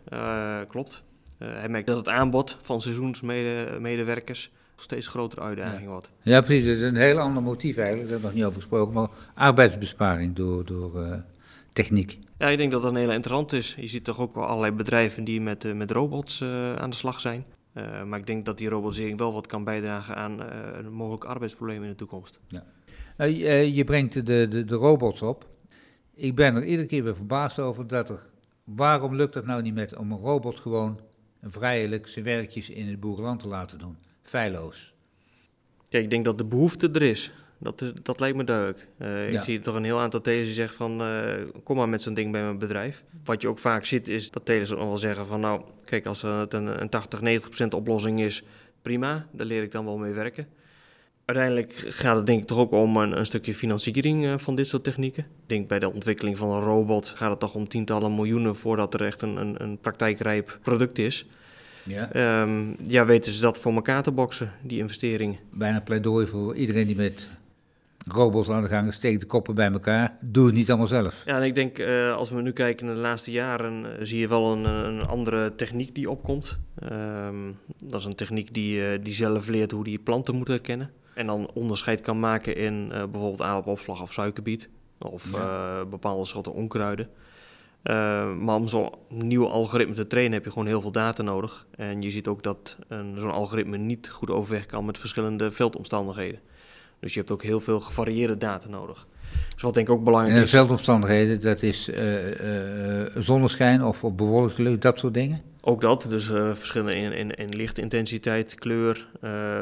klopt. 0.67 1.03
Hij 1.37 1.69
merkt 1.69 1.87
dat 1.87 1.97
het 1.97 2.07
aanbod 2.07 2.57
van 2.61 2.81
seizoensmedewerkers 2.81 4.51
steeds 4.75 5.07
grotere 5.07 5.41
uitdaging 5.41 5.81
ja. 5.83 5.89
wordt. 5.89 6.09
Ja, 6.21 6.41
precies. 6.41 6.65
Dat 6.65 6.75
is 6.75 6.81
een 6.81 6.95
heel 6.95 7.19
ander 7.19 7.43
motief 7.43 7.77
eigenlijk. 7.77 8.09
Daar 8.09 8.19
hebben 8.19 8.19
we 8.19 8.25
nog 8.25 8.35
niet 8.35 8.43
over 8.43 8.61
gesproken. 8.61 8.93
Maar 8.93 9.09
arbeidsbesparing 9.33 10.35
door, 10.35 10.65
door 10.65 11.23
techniek. 11.83 12.19
Ja, 12.37 12.47
ik 12.47 12.57
denk 12.57 12.71
dat 12.71 12.81
dat 12.81 12.91
een 12.91 12.97
hele 12.97 13.13
interessant 13.13 13.53
is. 13.53 13.75
Je 13.79 13.87
ziet 13.87 14.03
toch 14.03 14.19
ook 14.19 14.35
wel 14.35 14.45
allerlei 14.45 14.71
bedrijven 14.73 15.23
die 15.23 15.41
met, 15.41 15.63
uh, 15.63 15.73
met 15.73 15.91
robots 15.91 16.43
aan 16.77 16.89
de 16.89 16.95
slag 16.95 17.19
zijn. 17.19 17.45
maar 18.05 18.19
ik 18.19 18.27
denk 18.27 18.45
dat 18.45 18.57
die 18.57 18.69
robotisering 18.69 19.17
wel 19.17 19.33
wat 19.33 19.47
kan 19.47 19.63
bijdragen 19.63 20.15
aan 20.15 20.39
een 20.73 20.91
mogelijk 20.91 21.23
arbeidsprobleem 21.23 21.83
in 21.83 21.89
de 21.89 21.95
toekomst. 21.95 22.39
Ja. 22.47 22.63
Nou, 23.17 23.31
je 23.73 23.83
brengt 23.83 24.13
de, 24.13 24.23
de, 24.47 24.65
de 24.65 24.75
robots 24.75 25.21
op. 25.21 25.47
Ik 26.13 26.35
ben 26.35 26.55
er 26.55 26.65
iedere 26.65 26.87
keer 26.87 27.03
weer 27.03 27.15
verbaasd 27.15 27.59
over 27.59 27.87
dat 27.87 28.09
er... 28.09 28.19
Waarom 28.63 29.15
lukt 29.15 29.33
het 29.33 29.45
nou 29.45 29.61
niet 29.61 29.73
met 29.73 29.95
om 29.95 30.11
een 30.11 30.17
robot 30.17 30.59
gewoon 30.59 30.99
vrijelijk 31.41 32.07
zijn 32.07 32.25
werkjes 32.25 32.69
in 32.69 32.87
het 32.87 32.99
boerenland 32.99 33.39
te 33.39 33.47
laten 33.47 33.79
doen. 33.79 33.97
Feilloos. 34.21 34.93
Ja, 35.89 35.99
ik 35.99 36.09
denk 36.09 36.25
dat 36.25 36.37
de 36.37 36.45
behoefte 36.45 36.89
er 36.91 37.01
is. 37.01 37.31
Dat, 37.60 37.82
is, 37.82 37.91
dat 38.04 38.19
lijkt 38.19 38.38
me 38.38 38.43
duidelijk. 38.43 38.88
Uh, 38.98 39.32
ja. 39.32 39.39
Ik 39.39 39.43
zie 39.43 39.60
toch 39.60 39.76
een 39.76 39.84
heel 39.84 40.00
aantal 40.00 40.22
telers 40.22 40.45
die 40.45 40.54
zeggen 40.54 40.76
van... 40.76 41.02
Uh, 41.02 41.34
kom 41.63 41.78
maar 41.78 41.89
met 41.89 42.02
zo'n 42.02 42.13
ding 42.13 42.32
bij 42.32 42.41
mijn 42.41 42.58
bedrijf. 42.58 43.04
Wat 43.24 43.41
je 43.41 43.48
ook 43.48 43.60
vaak 43.60 43.86
ziet 43.86 44.08
is 44.08 44.32
dat 44.32 44.45
telers 44.45 44.74
ook 44.74 44.80
wel 44.80 44.98
zeggen 44.98 45.26
van... 45.26 45.39
nou, 45.39 45.62
kijk, 45.86 46.06
als 46.06 46.22
het 46.22 46.54
een, 46.54 46.82
een 46.82 46.89
80, 46.89 47.22
90 47.22 47.50
procent 47.50 47.74
oplossing 47.74 48.22
is... 48.22 48.43
prima, 48.82 49.28
daar 49.32 49.45
leer 49.45 49.63
ik 49.63 49.72
dan 49.72 49.86
wel 49.86 49.98
mee 49.98 50.13
werken. 50.13 50.48
Uiteindelijk 51.30 51.74
gaat 51.88 52.15
het 52.15 52.26
denk 52.26 52.41
ik 52.41 52.48
toch 52.48 52.58
ook 52.58 52.72
om 52.72 52.98
een, 52.98 53.17
een 53.17 53.26
stukje 53.26 53.56
financiering 53.56 54.26
uh, 54.26 54.34
van 54.38 54.56
dit 54.56 54.67
soort 54.67 54.84
technieken. 54.84 55.24
Ik 55.24 55.48
denk 55.50 55.67
bij 55.67 55.80
de 55.80 55.93
ontwikkeling 55.93 56.38
van 56.38 56.50
een 56.50 56.62
robot 56.62 57.10
gaat 57.10 57.30
het 57.30 57.39
toch 57.39 57.56
om 57.56 57.67
tientallen 57.67 58.15
miljoenen 58.15 58.56
voordat 58.56 58.93
er 58.93 59.04
echt 59.04 59.22
een, 59.22 59.38
een, 59.38 59.63
een 59.63 59.78
praktijkrijp 59.78 60.60
product 60.62 60.98
is. 60.98 61.26
Ja. 61.84 62.41
Um, 62.41 62.76
ja, 62.86 63.06
weten 63.06 63.34
ze 63.34 63.41
dat 63.41 63.58
voor 63.58 63.74
elkaar 63.74 64.04
te 64.04 64.12
boksen, 64.12 64.52
die 64.62 64.80
investeringen. 64.80 65.38
Bijna 65.54 65.82
pleidooi 65.82 66.26
voor 66.26 66.56
iedereen 66.56 66.88
die 66.88 66.95
met 66.95 67.30
robots 68.07 68.49
aan 68.49 68.62
de 68.62 68.67
gang 68.67 68.93
steekt 68.93 69.19
de 69.19 69.25
koppen 69.25 69.55
bij 69.55 69.71
elkaar. 69.71 70.17
Doe 70.21 70.45
het 70.45 70.55
niet 70.55 70.69
allemaal 70.69 70.88
zelf. 70.88 71.23
Ja, 71.25 71.38
en 71.38 71.43
ik 71.43 71.55
denk 71.55 71.79
uh, 71.79 72.15
als 72.15 72.29
we 72.29 72.41
nu 72.41 72.51
kijken 72.51 72.85
naar 72.85 72.95
de 72.95 73.01
laatste 73.01 73.31
jaren, 73.31 73.85
uh, 73.85 73.89
zie 74.01 74.19
je 74.19 74.27
wel 74.27 74.51
een, 74.51 74.65
een, 74.65 75.05
andere 75.05 75.55
techniek 75.55 75.95
die 75.95 76.09
opkomt. 76.09 76.57
Um, 76.91 77.57
dat 77.83 77.99
is 77.99 78.05
een 78.05 78.15
techniek 78.15 78.53
die, 78.53 78.77
uh, 78.77 79.03
die 79.03 79.13
zelf 79.13 79.47
leert 79.47 79.71
hoe 79.71 79.83
die 79.83 79.99
planten 79.99 80.35
moeten 80.35 80.53
herkennen. 80.53 80.91
En 81.13 81.27
dan 81.27 81.49
onderscheid 81.53 82.01
kan 82.01 82.19
maken 82.19 82.55
in 82.55 82.88
bijvoorbeeld 82.88 83.41
aardappelopslag 83.41 84.01
of 84.01 84.13
suikerbiet. 84.13 84.69
Of 84.99 85.31
ja. 85.31 85.85
bepaalde 85.85 86.25
soorten 86.25 86.53
onkruiden. 86.53 87.09
Uh, 87.83 88.35
maar 88.35 88.55
om 88.55 88.67
zo'n 88.67 88.89
nieuw 89.09 89.47
algoritme 89.47 89.93
te 89.93 90.07
trainen 90.07 90.33
heb 90.33 90.43
je 90.43 90.51
gewoon 90.51 90.67
heel 90.67 90.81
veel 90.81 90.91
data 90.91 91.23
nodig. 91.23 91.67
En 91.75 92.01
je 92.01 92.12
ziet 92.12 92.27
ook 92.27 92.43
dat 92.43 92.77
zo'n 92.89 93.31
algoritme 93.31 93.77
niet 93.77 94.09
goed 94.09 94.29
overweg 94.29 94.65
kan 94.65 94.85
met 94.85 94.97
verschillende 94.97 95.51
veldomstandigheden. 95.51 96.39
Dus 96.99 97.13
je 97.13 97.19
hebt 97.19 97.31
ook 97.31 97.43
heel 97.43 97.59
veel 97.59 97.79
gevarieerde 97.79 98.38
data 98.38 98.69
nodig. 98.69 99.07
Dus 99.53 99.62
wat 99.62 99.73
denk 99.73 99.88
ik 99.88 99.93
ook 99.93 100.03
belangrijk 100.03 100.38
en 100.38 100.43
is... 100.43 100.49
veldomstandigheden, 100.49 101.41
dat 101.41 101.62
is 101.62 101.89
zonneschijn 103.15 103.83
of, 103.83 104.03
of 104.03 104.15
bewolkt 104.15 104.57
lucht, 104.57 104.81
dat 104.81 104.99
soort 104.99 105.13
dingen? 105.13 105.41
Ook 105.62 105.81
dat, 105.81 106.05
dus 106.09 106.29
uh, 106.29 106.53
verschillen 106.53 106.93
in, 106.93 107.12
in, 107.12 107.35
in 107.35 107.49
lichtintensiteit, 107.49 108.55
kleur, 108.55 109.07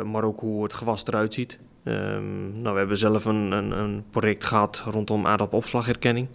maar 0.06 0.24
ook 0.24 0.40
hoe 0.40 0.64
het 0.64 0.74
gewas 0.74 1.06
eruit 1.06 1.34
ziet. 1.34 1.60
Um, 1.84 2.62
nou, 2.62 2.74
we 2.74 2.80
hebben 2.80 2.98
zelf 2.98 3.26
een, 3.26 3.52
een, 3.52 3.72
een 3.72 4.04
project 4.10 4.44
gehad 4.44 4.84
rondom 4.86 5.28
aardappelopslagherkenning. 5.28 6.28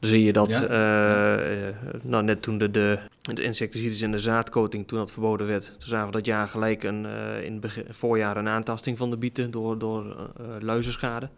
Dan 0.00 0.10
zie 0.10 0.24
je 0.24 0.32
dat 0.32 0.48
ja. 0.48 0.62
uh, 0.62 1.62
ja. 1.62 1.74
nou, 2.02 2.24
net 2.24 2.42
toen 2.42 2.58
de, 2.58 2.70
de, 2.70 2.98
de 3.20 3.42
insecticides 3.42 4.02
in 4.02 4.12
de 4.12 4.18
zaadcoating 4.18 4.88
toen 4.88 4.98
dat 4.98 5.12
verboden 5.12 5.46
werd, 5.46 5.64
toen 5.64 5.88
zagen 5.88 6.06
we 6.06 6.12
dat 6.12 6.26
jaar 6.26 6.48
gelijk 6.48 6.82
een, 6.82 7.06
in 7.42 7.52
het 7.52 7.60
begin, 7.60 7.84
voorjaar 7.88 8.36
een 8.36 8.48
aantasting 8.48 8.98
van 8.98 9.10
de 9.10 9.16
bieten 9.16 9.50
door, 9.50 9.78
door 9.78 10.30
luizenschade. 10.60 11.28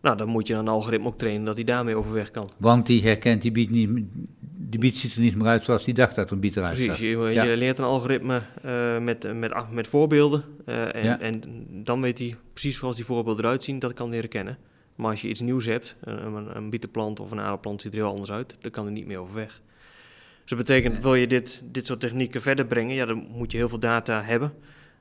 Nou, 0.00 0.16
dan 0.16 0.28
moet 0.28 0.46
je 0.46 0.54
een 0.54 0.68
algoritme 0.68 1.06
ook 1.06 1.18
trainen 1.18 1.44
dat 1.44 1.54
hij 1.54 1.64
daarmee 1.64 1.96
overweg 1.96 2.30
kan. 2.30 2.50
Want 2.56 2.86
die 2.86 3.02
herkent 3.02 3.42
die 3.42 3.52
biet 3.52 3.70
niet, 3.70 3.90
die 4.70 4.80
biet 4.80 4.98
ziet 4.98 5.14
er 5.14 5.20
niet 5.20 5.36
meer 5.36 5.46
uit 5.46 5.64
zoals 5.64 5.84
die 5.84 5.94
dacht 5.94 6.14
dat 6.14 6.30
een 6.30 6.40
biet 6.40 6.56
eruit 6.56 6.74
Precies, 6.74 6.98
je, 6.98 7.18
ja. 7.18 7.42
je, 7.42 7.56
leert 7.56 7.78
een 7.78 7.84
algoritme 7.84 8.42
uh, 8.64 8.98
met, 8.98 9.34
met, 9.34 9.70
met 9.70 9.86
voorbeelden 9.86 10.44
uh, 10.66 10.94
en, 10.94 11.20
en 11.20 11.42
dan 11.70 12.00
weet 12.00 12.18
hij 12.18 12.36
precies 12.52 12.78
zoals 12.78 12.96
die 12.96 13.04
voorbeelden 13.04 13.44
eruit 13.44 13.64
zien, 13.64 13.78
dat 13.78 13.92
kan 13.92 14.08
hij 14.08 14.18
herkennen. 14.18 14.58
Maar 15.00 15.10
als 15.10 15.20
je 15.20 15.28
iets 15.28 15.40
nieuws 15.40 15.66
hebt, 15.66 15.96
een, 16.00 16.56
een 16.56 16.70
bietenplant 16.70 17.20
of 17.20 17.30
een 17.30 17.40
aardapplant 17.40 17.80
ziet 17.80 17.92
er 17.92 17.98
heel 17.98 18.08
anders 18.10 18.30
uit, 18.30 18.56
dan 18.60 18.70
kan 18.70 18.86
er 18.86 18.92
niet 18.92 19.06
meer 19.06 19.18
overweg. 19.18 19.60
Dus 20.40 20.58
dat 20.58 20.58
betekent, 20.58 21.02
wil 21.02 21.14
je 21.14 21.26
dit, 21.26 21.62
dit 21.64 21.86
soort 21.86 22.00
technieken 22.00 22.42
verder 22.42 22.66
brengen, 22.66 22.94
ja, 22.94 23.04
dan 23.04 23.26
moet 23.30 23.52
je 23.52 23.58
heel 23.58 23.68
veel 23.68 23.78
data 23.78 24.22
hebben. 24.22 24.52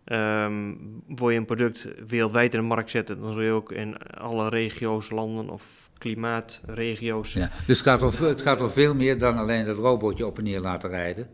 Um, 0.06 1.04
wil 1.08 1.30
je 1.30 1.38
een 1.38 1.46
product 1.46 1.88
wereldwijd 2.08 2.54
in 2.54 2.60
de 2.60 2.66
markt 2.66 2.90
zetten, 2.90 3.22
dan 3.22 3.34
zul 3.34 3.42
je 3.42 3.52
ook 3.52 3.72
in 3.72 3.98
alle 3.98 4.50
regio's, 4.50 5.10
landen 5.10 5.50
of 5.50 5.90
klimaatregio's. 5.98 7.34
Ja, 7.34 7.50
dus 7.68 7.78
het 7.78 7.88
gaat, 7.88 8.02
om, 8.02 8.26
het 8.26 8.42
gaat 8.42 8.62
om 8.62 8.70
veel 8.70 8.96
meer 8.96 9.18
dan 9.18 9.38
alleen 9.38 9.66
dat 9.66 9.78
robotje 9.78 10.26
op 10.26 10.38
en 10.38 10.44
neer 10.44 10.60
laten 10.60 10.90
rijden. 10.90 11.28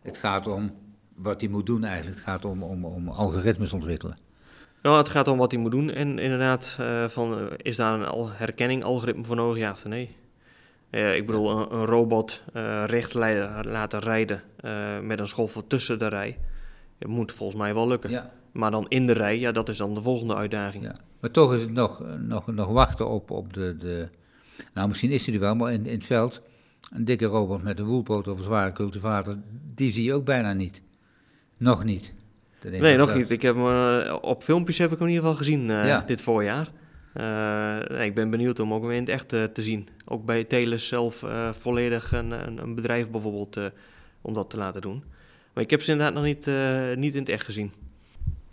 Het 0.00 0.16
gaat 0.16 0.46
om 0.46 0.72
wat 1.14 1.40
hij 1.40 1.50
moet 1.50 1.66
doen 1.66 1.84
eigenlijk. 1.84 2.16
Het 2.16 2.24
gaat 2.24 2.44
om, 2.44 2.62
om, 2.62 2.84
om 2.84 3.08
algoritmes 3.08 3.72
ontwikkelen. 3.72 4.16
Nou, 4.84 4.96
het 4.96 5.08
gaat 5.08 5.28
om 5.28 5.38
wat 5.38 5.52
hij 5.52 5.60
moet 5.60 5.70
doen 5.70 5.90
en 5.90 6.18
inderdaad, 6.18 6.76
uh, 6.80 7.08
van, 7.08 7.48
is 7.56 7.76
daar 7.76 7.94
een 7.94 8.06
al 8.06 8.30
herkenning 8.30 8.84
algoritme 8.84 9.24
voor 9.24 9.36
nodig, 9.36 9.58
ja 9.58 9.72
of 9.72 9.84
nee? 9.84 10.16
Uh, 10.90 11.16
ik 11.16 11.26
bedoel, 11.26 11.50
een, 11.50 11.74
een 11.74 11.86
robot 11.86 12.42
uh, 12.54 12.84
recht 12.86 13.14
laten 13.14 13.98
rijden 13.98 14.42
met 15.02 15.20
een 15.20 15.28
schoffel 15.28 15.66
tussen 15.66 15.98
de 15.98 16.06
rij 16.06 16.38
het 16.98 17.08
moet 17.08 17.32
volgens 17.32 17.58
mij 17.58 17.74
wel 17.74 17.88
lukken. 17.88 18.10
Ja. 18.10 18.30
Maar 18.52 18.70
dan 18.70 18.86
in 18.88 19.06
de 19.06 19.12
rij, 19.12 19.38
ja, 19.38 19.52
dat 19.52 19.68
is 19.68 19.76
dan 19.76 19.94
de 19.94 20.02
volgende 20.02 20.34
uitdaging. 20.34 20.84
Ja. 20.84 20.94
Maar 21.20 21.30
toch 21.30 21.54
is 21.54 21.60
het 21.60 21.72
nog, 21.72 22.02
nog, 22.18 22.46
nog 22.46 22.68
wachten 22.68 23.08
op, 23.08 23.30
op 23.30 23.52
de, 23.52 23.76
de... 23.76 24.08
Nou, 24.74 24.88
misschien 24.88 25.10
is 25.10 25.26
hij 25.26 25.34
er 25.34 25.40
wel, 25.40 25.54
maar 25.54 25.72
in, 25.72 25.86
in 25.86 25.94
het 25.94 26.04
veld... 26.04 26.40
een 26.92 27.04
dikke 27.04 27.24
robot 27.24 27.62
met 27.62 27.78
een 27.78 27.84
woelpoot 27.84 28.28
of 28.28 28.38
een 28.38 28.44
zware 28.44 28.72
cultivator... 28.72 29.36
die 29.74 29.92
zie 29.92 30.04
je 30.04 30.14
ook 30.14 30.24
bijna 30.24 30.52
niet. 30.52 30.82
Nog 31.56 31.84
niet. 31.84 32.14
Nee, 32.70 32.96
nog 32.96 33.14
niet. 33.14 33.30
Ik 33.30 33.42
heb, 33.42 33.56
op 34.22 34.42
filmpjes 34.42 34.78
heb 34.78 34.92
ik 34.92 34.98
hem 34.98 35.06
in 35.06 35.14
ieder 35.14 35.28
geval 35.28 35.44
gezien 35.44 35.72
dit 36.06 36.20
voorjaar. 36.20 36.68
nee, 37.88 38.06
ik 38.06 38.14
ben 38.14 38.30
benieuwd 38.30 38.60
om 38.60 38.74
ook 38.74 38.82
weer 38.84 38.92
in 38.92 39.00
het 39.00 39.08
echt 39.08 39.28
te 39.28 39.62
zien. 39.62 39.88
Ook 40.04 40.24
bij 40.24 40.44
Teles 40.44 40.88
zelf 40.88 41.24
volledig 41.52 42.12
een, 42.12 42.30
een, 42.30 42.62
een, 42.62 42.74
bedrijf 42.74 43.10
bijvoorbeeld 43.10 43.58
om 44.20 44.34
dat 44.34 44.50
te 44.50 44.56
laten 44.56 44.80
doen. 44.80 45.04
Maar 45.52 45.64
ik 45.64 45.70
heb 45.70 45.82
ze 45.82 45.90
inderdaad 45.90 46.14
nog 46.14 46.24
niet, 46.24 46.50
niet 46.96 47.14
in 47.14 47.20
het 47.20 47.28
echt 47.28 47.44
gezien. 47.44 47.72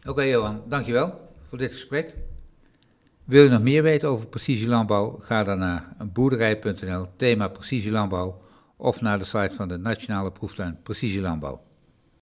Oké 0.05 0.21
Johan, 0.21 0.61
dankjewel 0.67 1.29
voor 1.47 1.57
dit 1.57 1.71
gesprek. 1.71 2.13
Wil 3.23 3.43
je 3.43 3.49
nog 3.49 3.61
meer 3.61 3.83
weten 3.83 4.09
over 4.09 4.27
precisielandbouw? 4.27 5.19
Ga 5.21 5.43
dan 5.43 5.59
naar 5.59 5.95
boerderij.nl, 6.13 7.07
thema 7.15 7.47
precisielandbouw, 7.47 8.37
of 8.77 9.01
naar 9.01 9.19
de 9.19 9.25
site 9.25 9.51
van 9.53 9.67
de 9.67 9.77
Nationale 9.77 10.31
Proeftuin 10.31 10.79
Precisielandbouw. 10.83 11.61